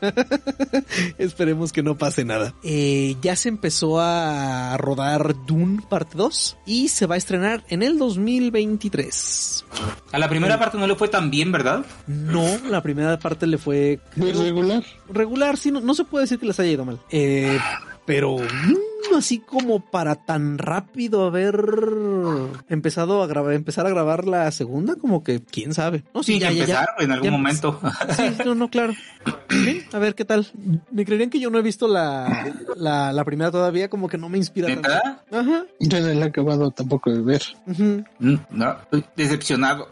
[1.18, 2.52] Esperemos que no pase nada.
[2.62, 7.82] Eh, ya se empezó a rodar Dune parte 2 y se va a estrenar en
[7.82, 9.64] el 2023.
[10.12, 11.82] a la primera parte no le fue tan bien, ¿verdad?
[12.06, 14.84] No, la primera parte le fue Muy regular.
[15.08, 17.00] regular, sí, no, no se puede decir que les haya ido mal.
[17.10, 17.58] Eh,
[18.04, 21.54] pero mm, así como para tan rápido haber
[22.68, 26.04] empezado a grabar, empezar a grabar la segunda, como que quién sabe.
[26.14, 27.80] No, Sí, que empezar en algún Ya- momento.
[28.16, 28.92] Sí, no, no, claro.
[29.50, 30.46] Sí, a ver qué tal.
[30.90, 34.28] Me creerían que yo no he visto la, la, la primera todavía, como que no
[34.28, 34.88] me inspira tanto.
[35.30, 35.64] Ajá.
[35.80, 37.42] Yo no la he acabado tampoco de ver.
[37.66, 39.88] Mm, No, estoy decepcionado.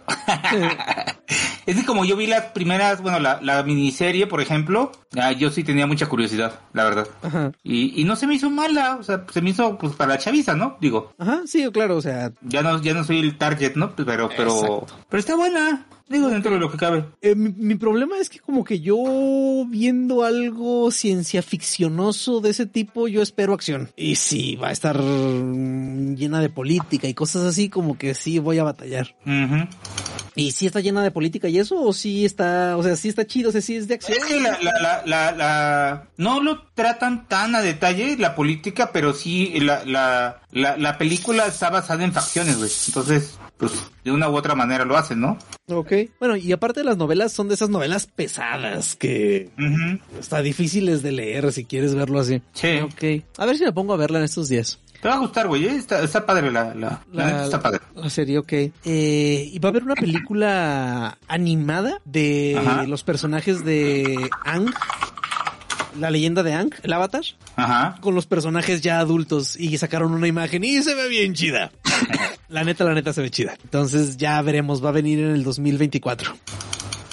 [1.66, 5.50] Es que como yo vi las primeras, bueno, la, la miniserie, por ejemplo, ah, yo
[5.50, 7.08] sí tenía mucha curiosidad, la verdad.
[7.22, 7.52] Ajá.
[7.62, 10.18] Y, y no se me hizo mala, o sea, se me hizo pues para la
[10.18, 10.76] chaviza, ¿no?
[10.80, 13.94] Digo, Ajá, sí, claro, o sea, ya no, ya no soy el target, ¿no?
[13.96, 14.86] Pero, pero, Exacto.
[15.08, 17.04] pero está buena, digo, dentro de lo que cabe.
[17.20, 18.96] Eh, mi, mi problema es que como que yo
[19.68, 23.90] viendo algo ciencia ficcionoso de ese tipo, yo espero acción.
[23.96, 28.38] Y si va a estar mm, llena de política y cosas así, como que sí
[28.38, 29.14] voy a batallar.
[29.26, 29.66] Ujú.
[30.36, 31.80] ¿Y si está llena de política y eso?
[31.82, 34.18] ¿O si está, o sea, si está chido, o sea, si es de acción?
[34.18, 39.14] Es que la, la, la, la, no lo tratan tan a detalle la política, pero
[39.14, 42.70] sí la, la, la, la película está basada en facciones, güey.
[42.86, 43.72] Entonces, pues
[44.04, 45.38] de una u otra manera lo hacen, ¿no?
[45.68, 45.92] Ok.
[46.20, 49.98] Bueno, y aparte de las novelas, son de esas novelas pesadas que Ujú.
[50.20, 52.42] está difíciles de leer si quieres verlo así.
[52.52, 52.78] Sí.
[52.80, 53.24] Ok.
[53.38, 54.78] A ver si me pongo a verla en estos días.
[55.00, 55.64] Te va a gustar, güey.
[55.66, 55.76] ¿eh?
[55.76, 57.80] Está, está padre la, la, la neta está padre.
[57.94, 58.52] la serie, ok.
[58.52, 62.84] Eh, y va a haber una película animada de Ajá.
[62.84, 64.70] los personajes de Ang.
[65.98, 67.22] La leyenda de Ang, el avatar,
[67.56, 67.96] Ajá.
[68.02, 71.70] con los personajes ya adultos y sacaron una imagen y se ve bien chida.
[72.48, 73.54] La neta, la neta se ve chida.
[73.64, 76.32] Entonces ya veremos, va a venir en el 2024.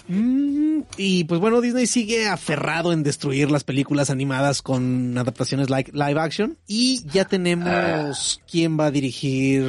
[0.10, 0.63] Mm,
[0.98, 6.20] y pues bueno, Disney sigue aferrado en destruir las películas animadas con adaptaciones like, live
[6.20, 6.58] action.
[6.68, 9.64] Y ya tenemos quién va a dirigir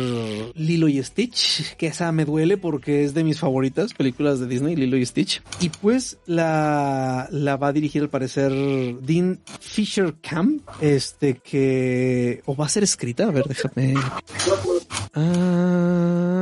[0.55, 4.77] Lilo y Stitch, que esa me duele porque es de mis favoritas películas de Disney,
[4.77, 5.43] Lilo y Stitch.
[5.61, 8.53] Y pues la, la va a dirigir al parecer
[9.01, 12.43] Dean Fisher Camp, este que...
[12.47, 13.95] o va a ser escrita, a ver, déjame...
[15.15, 16.34] Ah,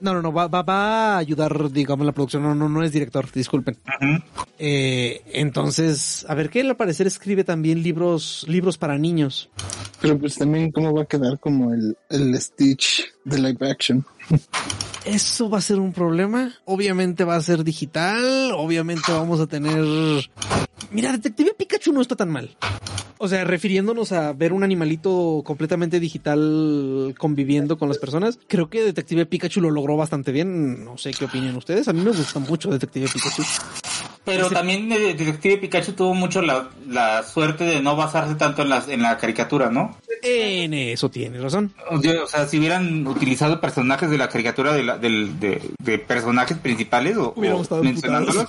[0.00, 2.42] no, no, no, va, va, va a ayudar, digamos, la producción.
[2.42, 3.76] No, no, no es director, disculpen.
[4.58, 9.50] Eh, entonces, a ver, que él al parecer escribe también libros, libros para niños.
[10.00, 14.04] Pero pues también cómo va a quedar como el, el Stitch de live action.
[15.04, 16.52] Eso va a ser un problema.
[16.64, 18.52] Obviamente va a ser digital.
[18.52, 19.82] Obviamente vamos a tener.
[20.90, 22.56] Mira, Detective Pikachu no está tan mal.
[23.18, 28.82] O sea, refiriéndonos a ver un animalito completamente digital conviviendo con las personas, creo que
[28.82, 30.84] Detective Pikachu lo logró bastante bien.
[30.84, 31.86] No sé qué opinan ustedes.
[31.88, 33.42] A mí me gusta mucho Detective Pikachu.
[34.36, 38.68] Pero también eh, Detective Pikachu tuvo mucho la, la suerte de no basarse tanto en,
[38.68, 39.96] las, en la caricatura, ¿no?
[40.22, 41.72] En eso tienes razón.
[41.90, 46.58] O sea, si hubieran utilizado personajes de la caricatura de, la, del- de, de personajes
[46.58, 48.46] principales o, o mencionándolos,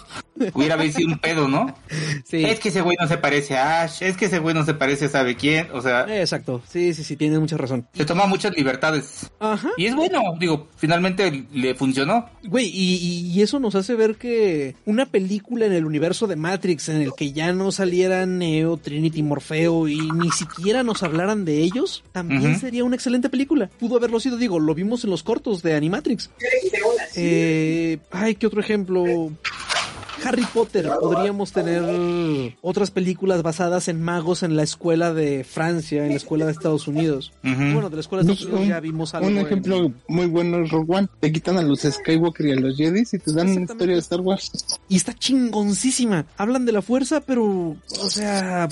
[0.54, 1.74] hubiera sido un pedo, ¿no?
[2.26, 2.44] Sí.
[2.46, 4.74] Es que ese güey no se parece a Ash, es que ese güey no se
[4.74, 6.62] parece a sabe quién, o sea, Exacto.
[6.70, 7.86] Sí, sí, sí, tienes mucha razón.
[7.94, 9.30] se toma muchas libertades.
[9.40, 9.70] Ajá.
[9.78, 12.30] Y es bueno, digo, finalmente le funcionó.
[12.44, 16.90] Güey, y- y eso nos hace ver que una película en el universo de Matrix
[16.90, 21.60] en el que ya no salieran Neo, Trinity, Morfeo y ni siquiera nos hablaran de
[21.60, 23.70] ellos, también sería una excelente película.
[23.80, 26.30] Pudo haberlo sido, digo, lo vimos en los cortos de Animatrix.
[27.16, 29.32] Eh, ay, ¿qué otro ejemplo?
[30.24, 31.84] Harry Potter, podríamos tener
[32.62, 36.88] otras películas basadas en magos en la escuela de Francia, en la escuela de Estados
[36.88, 37.32] Unidos.
[37.44, 39.28] Bueno, de la escuela de Estados Unidos ya vimos algo.
[39.28, 41.08] Un en- ejemplo muy bueno es Rogue One.
[41.20, 44.02] Te quitan a los Skywalker y a los Jedi y te dan una historia de
[44.02, 44.52] Star Wars.
[44.90, 46.26] Y está chingoncísima.
[46.38, 48.68] Hablan de la fuerza, pero, o sea...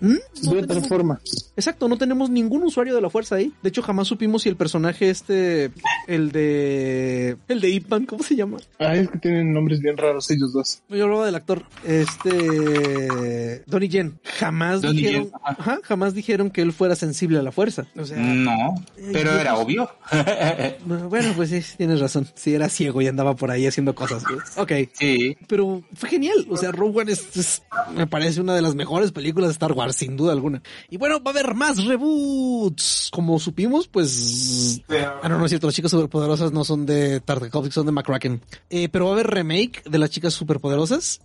[0.00, 0.14] ¿hmm?
[0.42, 1.20] No de otra tenemos- forma.
[1.56, 3.52] Exacto, no tenemos ningún usuario de la fuerza ahí.
[3.62, 5.70] De hecho, jamás supimos si el personaje este,
[6.06, 7.36] el de...
[7.48, 8.58] El de Ip Man, ¿cómo se llama?
[8.78, 10.79] Ah, es que tienen nombres bien raros ellos dos.
[10.88, 14.18] Yo hablaba del actor, este Donnie Yen.
[14.24, 15.56] Jamás Donnie dijeron, Yen, ajá.
[15.58, 17.86] ajá, jamás dijeron que él fuera sensible a la fuerza.
[17.96, 18.74] O sea, No,
[19.12, 19.88] pero era obvio.
[21.08, 22.26] bueno, pues sí, tienes razón.
[22.34, 24.24] Sí, era ciego y andaba por ahí haciendo cosas.
[24.56, 25.36] Ok, Sí.
[25.46, 26.46] pero fue genial.
[26.50, 27.62] O sea, Rogue One es, es-
[27.94, 30.60] me parece una de las mejores películas de Star Wars, sin duda alguna.
[30.88, 33.10] Y bueno, va a haber más reboots.
[33.12, 34.82] Como supimos, pues.
[35.22, 35.66] Ah, no, no es cierto.
[35.68, 38.40] Las chicas superpoderosas no son de Tartakovsky, son de McCracken.
[38.70, 40.69] Eh, pero va a haber remake de las chicas superpoderosas.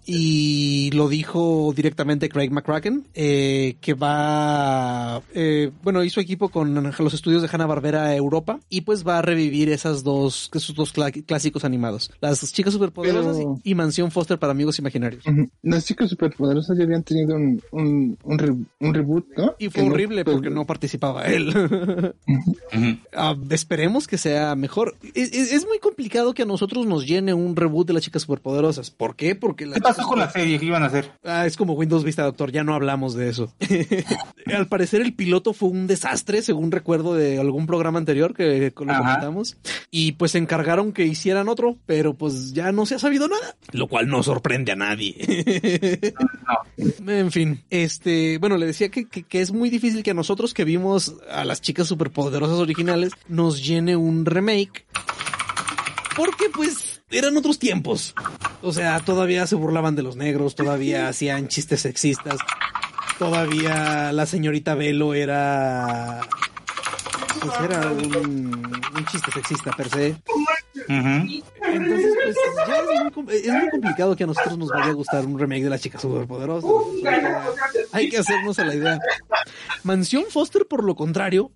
[0.06, 5.22] Y lo dijo directamente Craig McCracken, eh, que va.
[5.34, 8.60] eh, bueno, hizo equipo con los estudios de Hanna Barbera Europa.
[8.70, 10.94] Y pues va a revivir esas dos, esos dos
[11.26, 15.24] clásicos animados: las chicas superpoderosas Pero- y, y Mansión Foster para amigos imaginarios.
[15.64, 19.56] Las chicas superpoderosas ya habían tenido un, un, un, re- un reboot, ¿no?
[19.60, 21.54] Y fue Que no- horrible pues, porque no participaba él.
[23.14, 24.96] Ah, esperemos que sea mejor.
[25.14, 28.24] Es, es- es muy complicado que a nosotros nos llene un reboot de las chicas
[28.24, 28.92] superpoderosas.
[28.92, 29.36] ¿Por qué?
[29.36, 31.12] Porque ¿Qué pasó con la serie que iban a hacer?
[31.24, 32.52] Ah, es como Windows Vista, doctor.
[32.52, 33.54] Ya no hablamos de eso.
[34.46, 38.92] Al parecer el piloto fue un desastre, según recuerdo de algún programa anterior que lo
[38.92, 39.00] Ajá.
[39.00, 39.58] comentamos.
[39.90, 43.56] Y pues se encargaron que hicieran otro, pero pues ya no se ha sabido nada.
[43.72, 45.16] Lo cual no sorprende a nadie.
[47.08, 50.54] En fin, este, bueno, le decía que, que, que es muy difícil que a nosotros
[50.54, 54.86] que vimos a las chicas superpoderosas originales nos llene un remake.
[56.16, 58.14] Porque pues eran otros tiempos.
[58.62, 62.38] O sea, todavía se burlaban de los negros, todavía hacían chistes sexistas,
[63.20, 66.22] todavía la señorita Velo era...
[67.42, 70.16] Pues era un, un chiste sexista per se.
[70.76, 71.42] Ujú.
[71.68, 72.36] Entonces, pues
[72.68, 75.40] ya es muy, com- es muy complicado que a nosotros nos vaya a gustar un
[75.40, 76.70] remake de las chicas superpoderosas.
[76.70, 77.46] O sea,
[77.92, 79.00] hay que hacernos a la idea.
[79.84, 81.52] Mansión Foster, por lo contrario,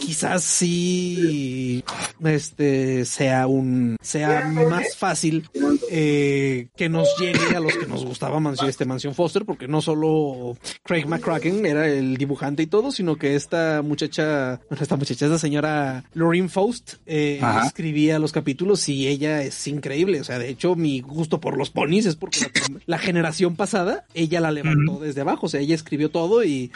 [0.00, 1.84] quizás sí
[2.24, 5.48] este sea un sea más fácil
[5.90, 9.80] eh, que nos llegue a los que nos gustaba Mansión, este Mansión Foster, porque no
[9.82, 15.26] solo Craig McCracken era el dibujante y todo, sino que esta muchacha, bueno, esta muchacha,
[15.26, 20.20] esta señora Lorraine Faust eh, escribía los capítulos y ella es increíble.
[20.20, 22.50] O sea, de hecho, mi gusto por los ponis es porque la,
[22.86, 25.46] la generación pasada ella la levantó desde abajo.
[25.46, 26.70] O sea, ella escribió todo y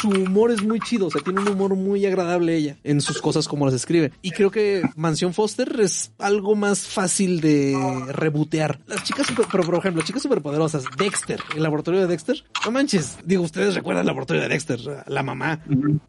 [0.00, 1.06] su humor es muy chido.
[1.06, 4.12] O sea, tiene un humor muy agradable ella en sus cosas como las escribe.
[4.22, 7.76] Y creo que Mansión Foster es algo más fácil de
[8.08, 8.80] rebotear.
[8.86, 12.44] Las chicas, pero por ejemplo, chicas superpoderosas, Dexter, el laboratorio de Dexter.
[12.64, 15.62] No manches, digo, ustedes recuerdan el laboratorio de Dexter, la mamá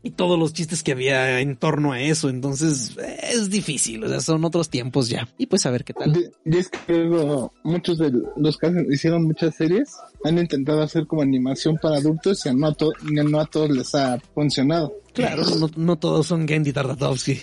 [0.04, 2.30] y todos los chistes que había en torno a eso.
[2.30, 5.28] Entonces es difícil, o sea, son otros tiempos ya.
[5.38, 6.14] Y pues a ver qué tal.
[6.14, 7.08] de- y es que
[7.64, 9.92] muchos de los que hicieron muchas series
[10.28, 12.76] han intentado hacer como animación para adultos y no a,
[13.40, 14.94] a todos les ha funcionado.
[15.18, 17.39] Claro, no, no todos son Gendy Tartatovsky.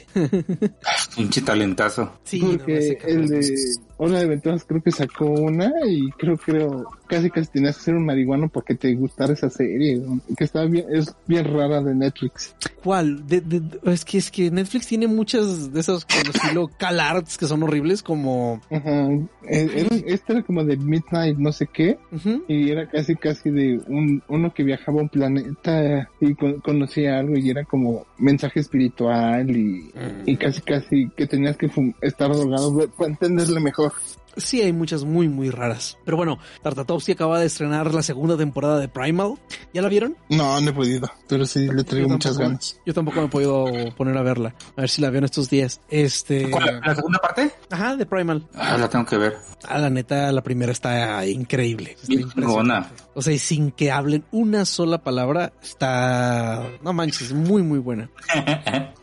[1.16, 2.12] Pinche talentazo.
[2.24, 6.10] sí, no, Porque cabrón el de es- Hora de Aventuras creo que sacó una y
[6.18, 10.20] creo creo casi casi tenías que ser un marihuano porque te gustara esa serie, ¿no?
[10.36, 12.56] que está bien, es bien rara de Netflix.
[12.82, 13.24] ¿Cuál?
[13.28, 17.46] De- de- es que es que Netflix tiene muchas de esos con estilo CalArts que
[17.46, 19.08] son horribles como Ajá.
[19.46, 23.78] Era, este era como de Midnight no sé qué ujú, y era casi casi de
[23.86, 28.60] un uno que viajaba a un planeta y con- conocía algo y era como mensaje
[28.60, 29.92] espiritual y,
[30.26, 33.92] y casi casi que tenías que estar drogado para entenderle mejor.
[34.37, 35.99] Sí, hay muchas muy, muy raras.
[36.05, 39.35] Pero bueno, Tartatovsky acaba de estrenar la segunda temporada de Primal.
[39.72, 40.16] ¿Ya la vieron?
[40.28, 42.80] No, no he podido, pero sí le traigo muchas ganas.
[42.85, 43.66] Yo tampoco me he podido
[43.97, 44.55] poner a verla.
[44.76, 45.80] A ver si la veo en estos días.
[45.89, 46.51] Este.
[46.51, 47.51] ¿Cuál, ¿La segunda parte?
[47.70, 48.47] Ajá, de Primal.
[48.55, 49.37] Ah, la tengo que ver.
[49.66, 51.97] Ah, la neta, la primera está increíble.
[52.09, 52.91] Está.
[53.14, 56.68] O sea, y sin que hablen una sola palabra, está.
[56.82, 58.11] No manches, muy, muy buena.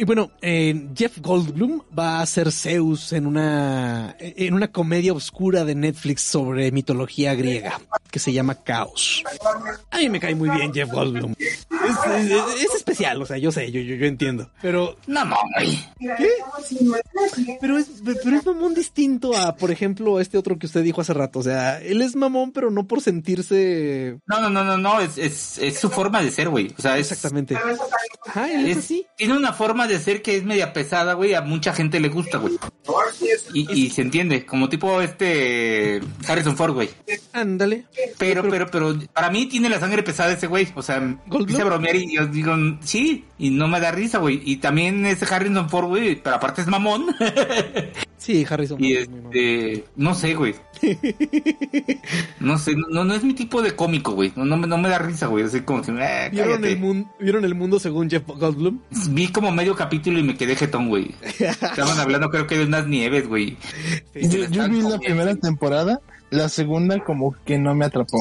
[0.00, 5.64] Y bueno, eh, Jeff Goldblum va a ser Zeus en una en una comedia oscura
[5.64, 7.80] de Netflix sobre mitología griega
[8.10, 9.24] que se llama Caos.
[9.90, 11.34] A mí me cae muy bien Jeff Goldblum.
[11.38, 11.66] Es,
[12.16, 14.50] es- es especial, o sea, yo sé, yo, yo, yo entiendo.
[14.62, 15.78] Pero, No, no, güey.
[17.60, 17.88] pero es,
[18.22, 21.40] pero es mamón distinto a, por ejemplo, este otro que usted dijo hace rato.
[21.40, 25.18] O sea, él es mamón, pero no por sentirse No, no, no, no, no, es,
[25.18, 26.72] es, es su forma de ser, güey.
[26.78, 27.56] O sea, exactamente.
[28.26, 29.06] Ajá, él es es- así.
[29.16, 32.38] tiene una forma de ser que es media pesada, güey, a mucha gente le gusta,
[32.38, 32.58] güey.
[33.52, 36.90] Y, y se entiende, como tipo este Harrison Ford, güey.
[37.32, 37.84] Ándale.
[38.18, 40.68] Pero, pero, pero, para mí tiene la sangre pesada ese güey.
[40.74, 41.60] O sea, ¿Goldblum?
[41.60, 44.40] a bromear y yo digo, sí, y no me da risa, güey.
[44.44, 47.06] Y también ese Harrison Ford, güey, pero aparte es mamón.
[48.28, 48.76] Sí, Harrison.
[48.84, 50.54] y Ford este, no sé, güey.
[52.40, 54.32] No sé, no, no es mi tipo de cómico, güey.
[54.36, 55.44] No, no, me- no me da risa, güey.
[55.44, 58.80] Así como que, eh, ¿Vieron el, mun- ¿Vieron el mundo según Jeff Goldblum?
[59.10, 61.14] Vi como medio capítulo y me quedé jetón, güey.
[61.38, 63.56] Estaban hablando creo que de unas nieves, güey.
[64.14, 66.00] Yo, yo vi la primera temporada,
[66.30, 68.18] la segunda como que no me atrapó.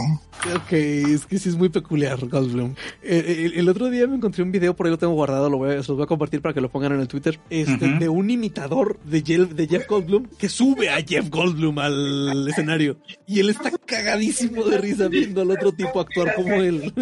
[0.56, 2.76] Ok, es que sí es muy peculiar, Goldblum.
[3.02, 5.58] Eh, El, el otro día me encontré un video, por ahí lo tengo guardado, lo
[5.58, 7.88] voy a, se los voy a compartir para que lo pongan en el Twitter, este,
[7.88, 12.98] de un imitador de Jeff, de Jeff Goldblum que sube a Jeff Goldblum al escenario.
[13.26, 16.94] Y él está cagadísimo de risa viendo al otro tipo actuar como él.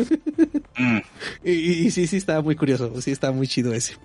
[0.77, 0.97] Mm.
[1.43, 2.99] Y, y- y sí, sí, está muy curioso.
[3.01, 3.95] Sí, está muy chido ese.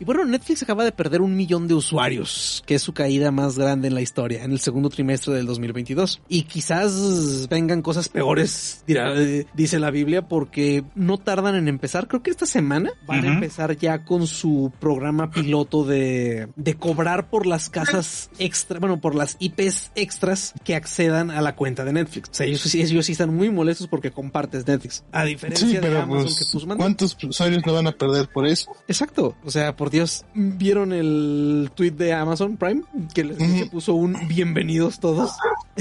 [0.00, 3.56] Y bueno, Netflix acaba de perder un millón de usuarios, que es su caída más
[3.58, 6.20] grande en la historia, en el segundo trimestre del 2022.
[6.28, 12.08] Y quizás vengan cosas peores, dirá, eh, dice la Biblia, porque no tardan en empezar.
[12.08, 17.30] Creo que esta semana van a empezar ya con su programa piloto de, de cobrar
[17.30, 21.92] por las casas extra, bueno, por las IPs extras que accedan a la cuenta de
[21.92, 22.30] Netflix.
[22.30, 25.04] O sea, ellos, sí- ellos sí están muy molestos porque compartes Netflix.
[25.12, 28.28] A diferencia Sí, de Amazon pues, que pues manda- ¿cuántos usuarios no van a perder
[28.32, 28.70] por eso?
[28.88, 29.36] Exacto.
[29.44, 32.82] O sea, por Dios, ¿vieron el tweet de Amazon Prime?
[33.14, 35.32] Que les puso un bienvenidos todos.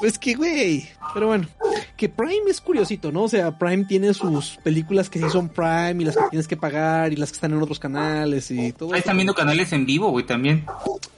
[0.00, 0.88] pues que, güey.
[1.12, 1.48] Pero bueno,
[1.96, 3.24] que Prime es curiosito, ¿no?
[3.24, 6.56] O sea, Prime tiene sus películas que sí son Prime y las que tienes que
[6.56, 8.92] pagar y las que están en otros canales y todo.
[8.92, 10.64] Ahí están viendo canales en vivo, güey, también.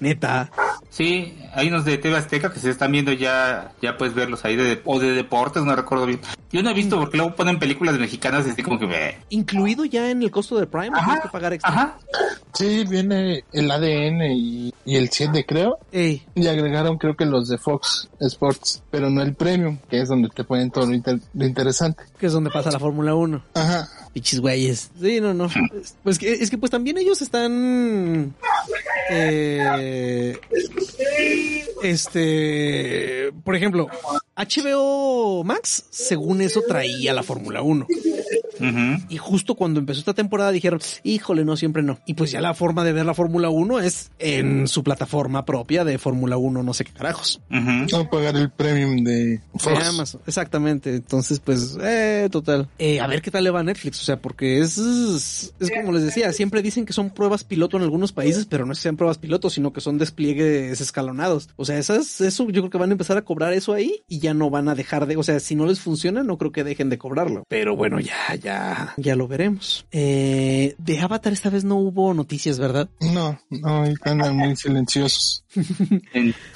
[0.00, 0.50] Neta.
[0.92, 4.56] Sí, hay unos de TV Azteca que se están viendo ya, ya puedes verlos ahí,
[4.56, 6.20] de, o de deportes, no recuerdo bien.
[6.50, 9.16] Yo no he visto porque luego ponen películas mexicanas así como que me...
[9.30, 11.70] Incluido ya en el costo de Prime, ¿o tienes que pagar extra.
[11.72, 11.98] ajá.
[12.52, 15.78] Sí, viene el ADN y, y el 7 creo.
[15.90, 20.08] Ey, Y agregaron creo que los de Fox Sports, pero no el Premium, que es
[20.10, 22.02] donde te ponen todo lo, inter- lo interesante.
[22.18, 23.42] que es donde pasa la Fórmula 1.
[23.54, 23.88] Ajá.
[24.12, 24.90] Pichis güeyes.
[25.00, 25.48] Sí, no, no.
[26.02, 28.34] Pues que, es que pues también ellos están.
[29.10, 30.38] eh,
[31.82, 33.32] este.
[33.44, 33.88] Por ejemplo,
[34.44, 37.86] HBO Max, según eso, traía la Fórmula 1.
[38.60, 39.04] Ujú.
[39.08, 41.98] Y justo cuando empezó esta temporada dijeron, híjole, no, siempre no.
[42.06, 45.84] Y pues ya la forma de ver la Fórmula 1 es en su plataforma propia
[45.84, 47.40] de Fórmula 1, no sé qué carajos.
[47.50, 47.86] Ujú.
[47.90, 49.88] No pagar el Premium de Fox.
[49.88, 50.20] Amazon.
[50.26, 50.94] Exactamente.
[50.94, 52.68] Entonces, pues, eh, total.
[52.78, 54.00] Eh, a ver qué tal le va a Netflix.
[54.00, 57.82] O sea, porque es, es como les decía, siempre dicen que son pruebas piloto en
[57.82, 61.48] algunos países, pero no es que sean pruebas piloto, sino que son despliegues escalonados.
[61.56, 64.18] O sea, esas, eso yo creo que van a empezar a cobrar eso ahí y
[64.20, 66.64] ya no van a dejar de, o sea, si no les funciona, no creo que
[66.64, 67.44] dejen de cobrarlo.
[67.48, 69.86] Pero bueno, ya, ya, ya lo veremos.
[69.90, 72.88] Eh, de Avatar esta vez no hubo noticias, ¿verdad?
[73.00, 75.41] No, no, están muy silenciosos.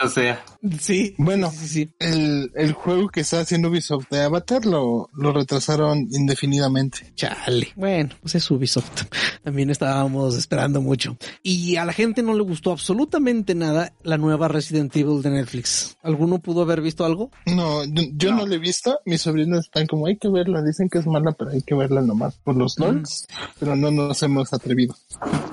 [0.02, 0.44] O sea,
[0.80, 1.14] Sí.
[1.18, 1.90] Bueno, Sí, sí, sí.
[2.00, 7.12] el, el juego que está haciendo Ubisoft de Avatar lo, lo retrasaron indefinidamente.
[7.14, 7.68] Chale.
[7.76, 9.04] Bueno, pues es Ubisoft.
[9.44, 11.16] También estábamos esperando mucho.
[11.42, 15.96] Y a la gente no le gustó absolutamente nada la nueva Resident Evil de Netflix.
[16.02, 17.30] ¿Alguno pudo haber visto algo?
[17.46, 18.46] No, yo, yo no.
[18.46, 18.98] lo he visto.
[19.04, 20.62] Mis sobrinos están como hay que verla.
[20.62, 23.26] Dicen que es mala, pero hay que verla nomás por los LOLs.
[23.58, 24.96] Pero no nos hemos atrevido.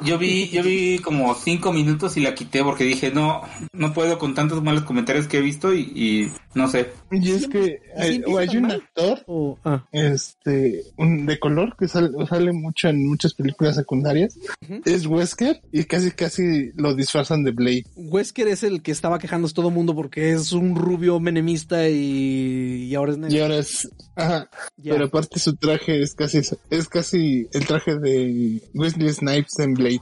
[0.03, 3.32] yo vi, yo vi como cinco minutos y la quité porque dije, no,
[3.73, 6.91] no puedo con tantos malos comentarios que he visto y, y no sé.
[7.11, 11.75] Y es que hay, empieza o hay un actor O, ah, este un de color
[11.77, 14.37] que sale, sale mucho en muchas películas secundarias.
[14.85, 17.85] Es Wesker y casi casi lo disfrazan de Blade.
[17.95, 22.85] Wesker es el que estaba quejándose todo el mundo porque es un rubio menemista y,
[22.89, 23.43] y ahora es Y negro.
[23.43, 24.49] ahora es, ajá,
[24.83, 30.01] pero aparte su traje es casi, es casi el traje de Wesley Snipes en Blade.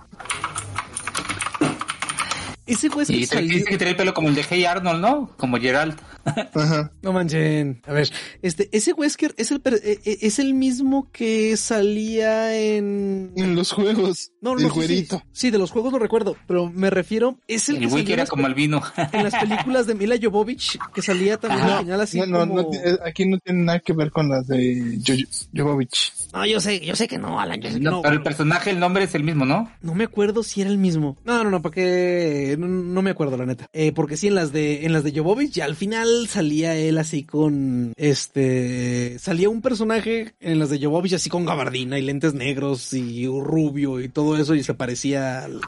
[2.66, 3.66] Ese Wesker Y te- salió...
[3.66, 5.32] que trae el pelo como el de Hey Arnold, ¿no?
[5.38, 5.96] Como Gerald.
[6.26, 6.92] Ajá.
[7.02, 7.82] No manchen.
[7.86, 8.10] A ver,
[8.42, 13.32] este, ese Wesker es el, eh, eh, es el mismo que salía en...
[13.36, 14.32] En los juegos.
[14.42, 15.06] No, no, el no, sí.
[15.06, 18.24] Sí, sí, de los juegos lo recuerdo, pero me refiero, es el, El que era
[18.24, 18.82] las, como el vino.
[19.12, 22.56] en las películas de Mila Jovovich, que salía también al final así No, no, como...
[22.64, 26.14] no ti- eh, aquí no tiene nada que ver con las de Jo- Jovovich.
[26.34, 28.02] No, yo sé, yo sé que no, Alan, yo sé que No, no.
[28.02, 29.70] pero el personaje, el nombre es el mismo, ¿no?
[29.82, 31.18] No me acuerdo si era el mismo.
[31.26, 33.68] No, no, no, para qué, no, no me acuerdo la neta.
[33.74, 36.98] Eh, porque sí en las de, en las de Jovovich, ya al final salía él
[36.98, 42.34] así con, este, salía un personaje en las de Jovovich así con gabardina y lentes
[42.34, 45.62] negros y rubio y todo eso y se parecía al,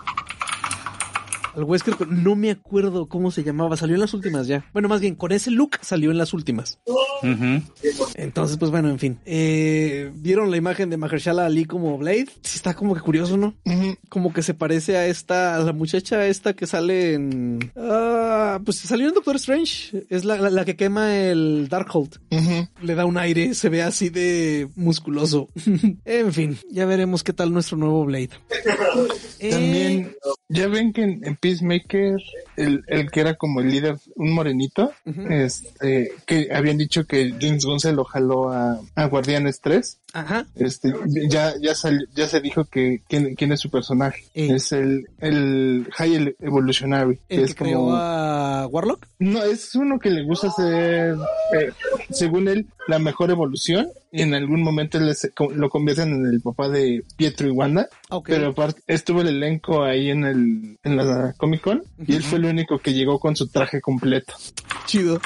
[1.56, 4.66] Al Wesker, no me acuerdo cómo se llamaba, salió en las últimas ya.
[4.74, 6.80] Bueno, más bien, con ese look salió en las últimas.
[8.16, 9.20] Entonces, pues bueno, en fin.
[9.26, 12.28] Eh, ¿Vieron la imagen de Mahershala Ali como Blade?
[12.41, 13.56] Sí, está como que curioso, ¿no?
[14.10, 17.72] Como que se parece a esta, a la muchacha esta que sale en...
[17.76, 20.06] Ah, pues salió en Doctor Strange.
[20.10, 22.20] Es la, la, que quema el Darkhold.
[22.82, 25.49] Le da un aire, se ve así de musculoso.
[26.06, 28.32] en fin, ya veremos qué tal nuestro nuevo Blade.
[29.39, 30.16] También, eh,
[30.49, 32.22] ya ven que en, Peacemaker,
[32.56, 34.94] el, el, que era como el líder, un morenito,
[35.30, 40.00] este, que habían dicho que James Gunn se lo jaló a, a Guardianes 3.
[40.14, 40.45] Ajá.
[40.55, 40.93] Este,
[41.28, 41.74] ya, ya,
[42.14, 44.24] ya se dijo que quién, quién es su personaje.
[44.36, 47.20] Es el, el High Evolutionary.
[47.30, 47.95] ¿El que, es como...
[47.95, 49.07] a Warlock?
[49.18, 51.16] No, es uno que le gusta hacer,
[51.59, 51.72] eh,
[52.11, 53.89] según él, la mejor evolución.
[54.11, 57.89] Y en algún momento lo convierten en el papá de Pietro y Wanda.
[58.24, 61.84] Pero aparte, estuvo el elenco ahí en el, en la Comic Con.
[62.05, 64.36] Y él fue el único que llegó con su traje completo.
[64.86, 65.20] Chido.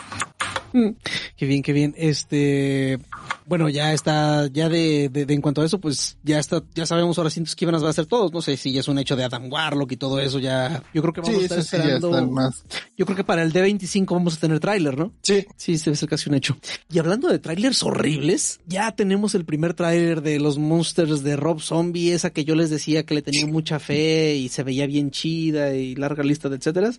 [0.71, 0.91] Mm.
[1.35, 1.93] Qué bien, qué bien.
[1.97, 2.99] Este,
[3.47, 7.17] bueno, ya está, ya de, de, en cuanto a eso, pues ya está, ya sabemos
[7.17, 8.33] ahora sí que van a hacer todos.
[8.33, 11.01] No sé si ya es un hecho de Adam Warlock y todo eso, ya, yo
[11.01, 12.27] creo que vamos a estar esperando.
[12.27, 12.65] más.
[12.97, 15.13] Yo creo que para el D25 vamos a tener tráiler, ¿no?
[15.21, 15.45] Sí.
[15.55, 16.57] Sí, debe ser casi un hecho.
[16.91, 21.61] Y hablando de tráilers horribles, ya tenemos el primer tráiler de los monsters de Rob
[21.61, 25.11] Zombie, esa que yo les decía que le tenía mucha fe y se veía bien
[25.11, 26.91] chida y larga lista de etcétera.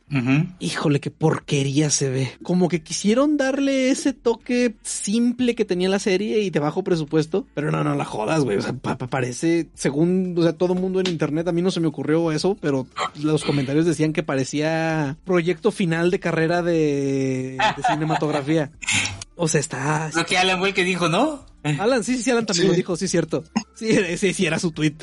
[0.61, 2.33] Híjole, qué porquería se ve.
[2.43, 7.47] Como que quisieron darle ese toque simple que tenía la serie y de bajo presupuesto,
[7.55, 8.59] pero no, no la jodas, güey.
[8.59, 11.87] O sea, parece, según, o sea, todo mundo en internet, a mí no se me
[11.87, 12.87] ocurrió eso, pero
[13.21, 18.71] los comentarios decían que parecía proyecto final de carrera de, de cinematografía.
[19.39, 20.11] O sea, está.
[20.15, 21.47] Lo que Alan fue que dijo, ¿no?
[21.63, 23.45] Alan, sí, sí, Alan también lo dijo, sí, cierto.
[23.75, 24.95] Sí, sí, sí, era su tweet.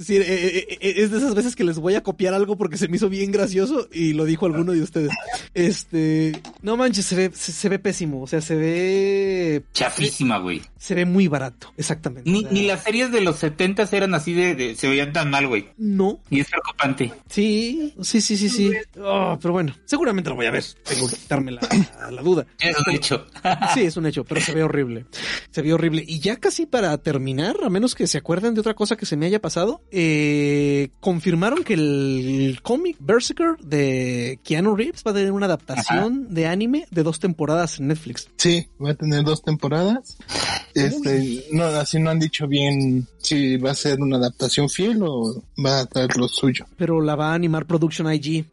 [0.00, 2.76] Sí, eh, eh, eh, es de esas veces que les voy a copiar algo porque
[2.76, 5.10] se me hizo bien gracioso y lo dijo alguno de ustedes.
[5.54, 8.22] Este, no manches, se ve, se, ve pésimo.
[8.22, 9.62] O sea, se ve.
[9.72, 10.62] Chafísima, güey.
[10.78, 12.30] Se ve muy barato, exactamente.
[12.30, 15.68] Ni, ni las series de los 70 eran así de, se veían tan mal, güey.
[15.76, 16.20] No.
[16.30, 17.12] Y es preocupante.
[17.28, 18.72] Sí, sí, sí, sí, sí.
[19.00, 20.64] Oh, pero bueno, seguramente lo voy a ver.
[20.84, 21.60] Tengo que quitarme la,
[22.10, 22.46] la duda.
[22.60, 23.26] Es un hecho.
[23.74, 25.06] sí, es un hecho, pero se ve horrible.
[25.50, 26.04] Se ve horrible.
[26.06, 29.16] Y ya casi para terminar, a menos que se acuerden de otra cosa que se
[29.16, 35.32] me haya pasado, eh, confirmaron que el cómic Berserker de Keanu Reeves va a tener
[35.32, 38.28] una adaptación de anime de dos temporadas en Netflix.
[38.36, 40.16] Sí, va a tener dos temporadas.
[40.74, 45.42] Este, no, así no han dicho bien si va a ser una adaptación fiel o
[45.64, 46.66] va a traer lo suyo.
[46.76, 48.44] Pero la va a animar Production IG.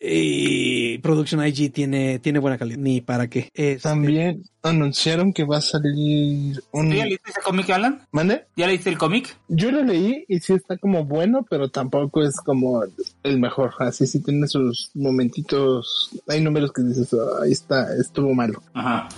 [0.00, 2.78] Y Production IG tiene, tiene buena calidad.
[2.78, 3.50] Ni para qué.
[3.54, 6.90] Este, También anunciaron que va a salir un...
[6.90, 8.00] ¿Ya leíste ese cómic, Alan?
[8.12, 8.46] ¿Mande?
[8.56, 9.36] ¿Ya leíste el cómic?
[9.48, 12.82] Yo lo leí y sí está como bueno, pero tampoco es como
[13.22, 13.74] el mejor.
[13.78, 16.10] Así sí tiene sus momentitos.
[16.28, 18.62] Hay números que dices, ahí está, estuvo malo.
[18.72, 19.08] Ajá.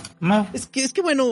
[0.53, 1.25] Es que, es que bueno,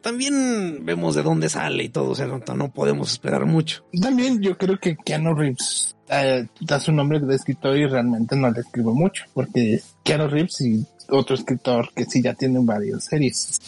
[0.00, 3.84] también vemos de dónde sale y todo, o sea, no, no podemos esperar mucho.
[4.00, 8.50] También yo creo que Keanu Reeves eh, da su nombre de escritor y realmente no
[8.50, 13.60] le escribo mucho, porque Keanu Reeves y otro escritor que sí ya tiene varias series.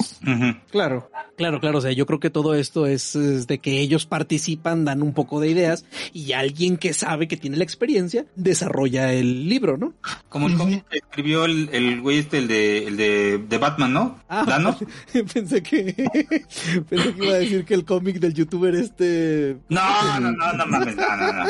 [0.71, 1.79] Claro, claro, claro.
[1.79, 3.15] O sea, yo creo que todo esto es,
[3.47, 7.57] de que ellos participan, dan un poco de ideas y alguien que sabe que tiene
[7.57, 9.95] la experiencia desarrolla el libro, ¿no?
[10.29, 14.21] Como el cómic que escribió el, güey este, el de, el de, Batman, ¿no?
[14.29, 14.45] Ah,
[15.35, 15.95] pensé que
[16.89, 19.59] pensé que iba a decir que el cómic del youtuber este.
[19.69, 21.45] No, no, no, no mames, no, no, no.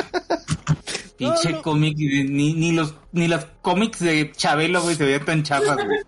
[1.21, 5.77] Pinche cómic, ni, ni los, ni los cómics de Chabelo, güey, se veían tan chafas,
[5.77, 5.99] güey.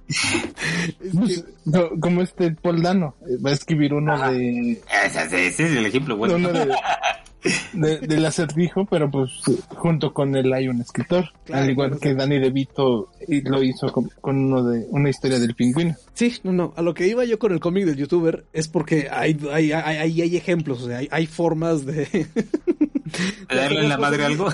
[1.12, 1.44] Pues,
[2.00, 4.80] como este Paul Dano, eh, va a escribir uno de...
[5.04, 6.32] Ese, es el ejemplo, güey.
[6.32, 6.74] Uno de,
[7.72, 9.30] de, del acertijo, pero pues
[9.68, 14.64] junto con él hay un escritor, al igual que Danny DeVito lo hizo con, uno
[14.64, 15.94] de una historia del pingüino.
[16.14, 19.08] Sí, no, no, a lo que iba yo con el cómic del youtuber es porque
[19.10, 22.26] hay, hay, hay, hay ejemplos, o sea, hay, hay formas de...
[23.48, 24.48] ¿De darle en la madre algo?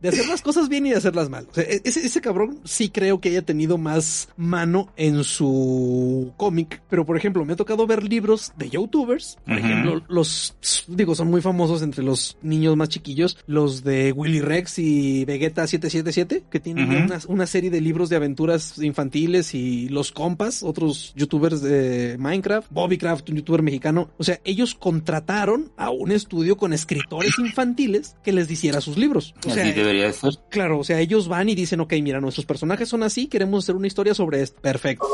[0.00, 1.46] De, hacer las cosas bien y de hacerlas mal.
[1.56, 6.82] E-, ese, ese cabrón sí creo que haya tenido más mano en su cómic.
[6.88, 9.38] Pero, por ejemplo, me ha tocado ver libros de youtubers.
[9.44, 10.56] Por ejemplo, los,
[10.88, 13.38] digo, son muy famosos entre los niños más chiquillos.
[13.46, 18.78] Los de Willy Rex y Vegeta 777, que tienen una, serie de libros de aventuras
[18.78, 22.68] infantiles y los compas, otros youtubers de Minecraft.
[22.70, 24.10] Bobbycraft, un youtuber mexicano.
[24.18, 29.34] O sea, ellos contrataron a un estudio con escritores infantiles que les hiciera sus libros.
[29.46, 30.32] O sea, debería de ser.
[30.48, 33.76] Claro, o sea, ellos van y dicen, ok, mira, nuestros personajes son así, queremos hacer
[33.76, 34.60] una historia sobre esto.
[34.60, 35.06] Perfecto.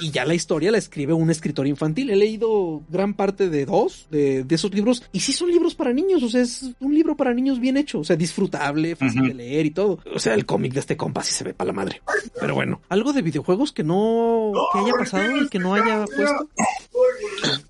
[0.00, 2.10] Y ya la historia la escribe un escritor infantil.
[2.10, 5.92] He leído gran parte de dos de, de esos libros y sí son libros para
[5.92, 9.34] niños, o sea, es un libro para niños bien hecho, o sea, disfrutable, fácil de
[9.34, 9.98] leer y todo.
[10.14, 12.02] O sea, el cómic de este compa sí se ve para la madre.
[12.38, 16.48] Pero bueno, algo de videojuegos que no, que haya pasado y que no haya puesto.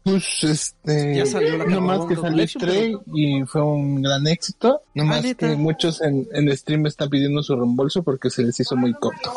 [0.03, 1.17] Pues este.
[1.17, 4.83] Ya salió la No más Capcom que salió Stray y fue un gran éxito.
[4.95, 8.77] No Ah, que muchos en, en stream están pidiendo su reembolso porque se les hizo
[8.77, 9.33] muy corto.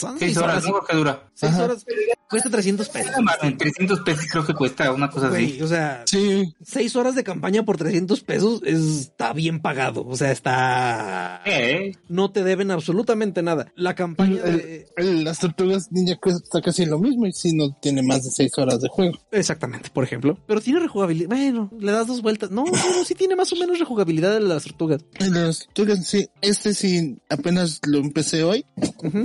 [0.00, 0.80] Son Seis horas, ¿no?
[0.88, 1.28] ¿Qué dura?
[1.34, 1.64] Seis Ajá.
[1.64, 1.84] horas.
[2.28, 3.12] Cuesta 300 pesos.
[3.16, 5.46] No mames, 300 pesos creo que cuesta una cosa así.
[5.46, 10.06] Güey, o sea, Sí, seis horas de campaña por 300 pesos está bien pagado.
[10.06, 11.42] O sea, está...
[11.44, 13.72] Eh, No te deben absolutamente nada.
[13.74, 14.86] La campaña el- de...
[14.96, 18.52] el- las tortugas ninja cuesta casi lo mismo y si no tiene más de seis
[18.58, 19.18] horas de juego.
[19.32, 20.38] Exactamente, por ejemplo.
[20.46, 21.28] Pero tiene rejugabilidad.
[21.30, 22.50] Bueno, le das dos vueltas.
[22.52, 25.04] No, no, sí tiene más o menos rejugabilidad de las tortugas.
[25.18, 28.64] Las tortugas sí, este sí apenas lo empecé hoy,
[29.02, 29.24] Ujú.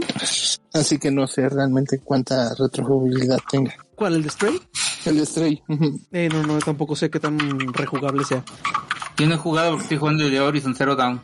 [0.79, 3.73] Así que no sé realmente cuánta retrojugabilidad tenga.
[3.95, 4.15] ¿Cuál?
[4.15, 4.59] ¿El de Stray?
[5.05, 5.63] El de Stray.
[5.67, 5.99] ujú.
[6.11, 7.37] Eh, no, no, tampoco sé qué tan
[7.73, 8.43] rejugable sea.
[9.17, 11.21] yo no he jugado porque estoy jugando el de Horizon Zero Dawn.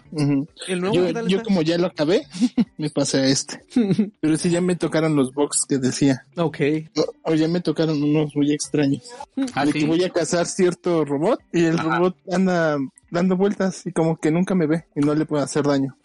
[0.68, 1.44] ¿El nuevo Yo, qué tal yo está?
[1.48, 2.26] como ya lo acabé,
[2.78, 3.66] me pasé a este.
[4.22, 6.26] Pero sí ya me tocaron los box que decía.
[6.38, 6.58] Ok.
[6.96, 9.04] O, o ya me tocaron unos muy extraños.
[9.56, 9.86] Ah, de que sí.
[9.88, 11.98] voy a cazar cierto robot y el Ajá.
[11.98, 12.78] robot anda
[13.10, 15.98] dando vueltas y como que nunca me ve y no le puedo hacer daño.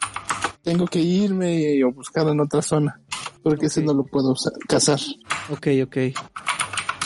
[0.63, 3.01] Tengo que irme o buscar en otra zona
[3.51, 3.87] porque ese Ok.
[3.87, 4.99] no lo puedo usar- cazar.
[5.51, 5.97] Ok, ok.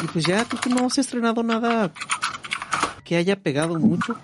[0.02, 1.92] Y pues ya creo que no se ha estrenado nada
[3.04, 4.16] que haya pegado mucho.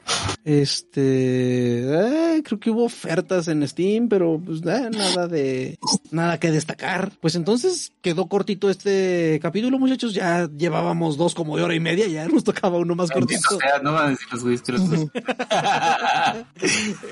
[0.44, 5.78] Este, eh, creo que hubo ofertas en Steam, pero pues eh, nada de
[6.10, 7.12] nada que destacar.
[7.20, 10.14] Pues entonces quedó cortito este capítulo, muchachos.
[10.14, 13.56] Ya llevábamos dos como de hora y media, ya nos tocaba uno más cortito.
[13.56, 15.10] O sea, no van a decir los güeyes que los Ujú.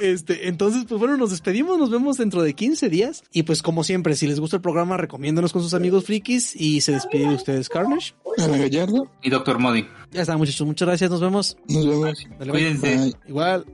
[0.00, 3.24] Este, entonces, pues bueno, nos despedimos, nos vemos dentro de 15 días.
[3.32, 6.80] Y pues como siempre, si les gusta el programa, recomiéndanos con sus amigos frikis y
[6.80, 8.14] se despide de ustedes, Carnage.
[8.38, 9.86] Ana Gallardo, Y Doctor Modi.
[10.10, 11.56] Ya está, muchachos, muchas gracias, nos vemos.
[11.68, 12.26] nos vemos.
[12.38, 12.50] Dale.
[12.50, 12.96] Cuídense.
[12.96, 13.64] Bye igual.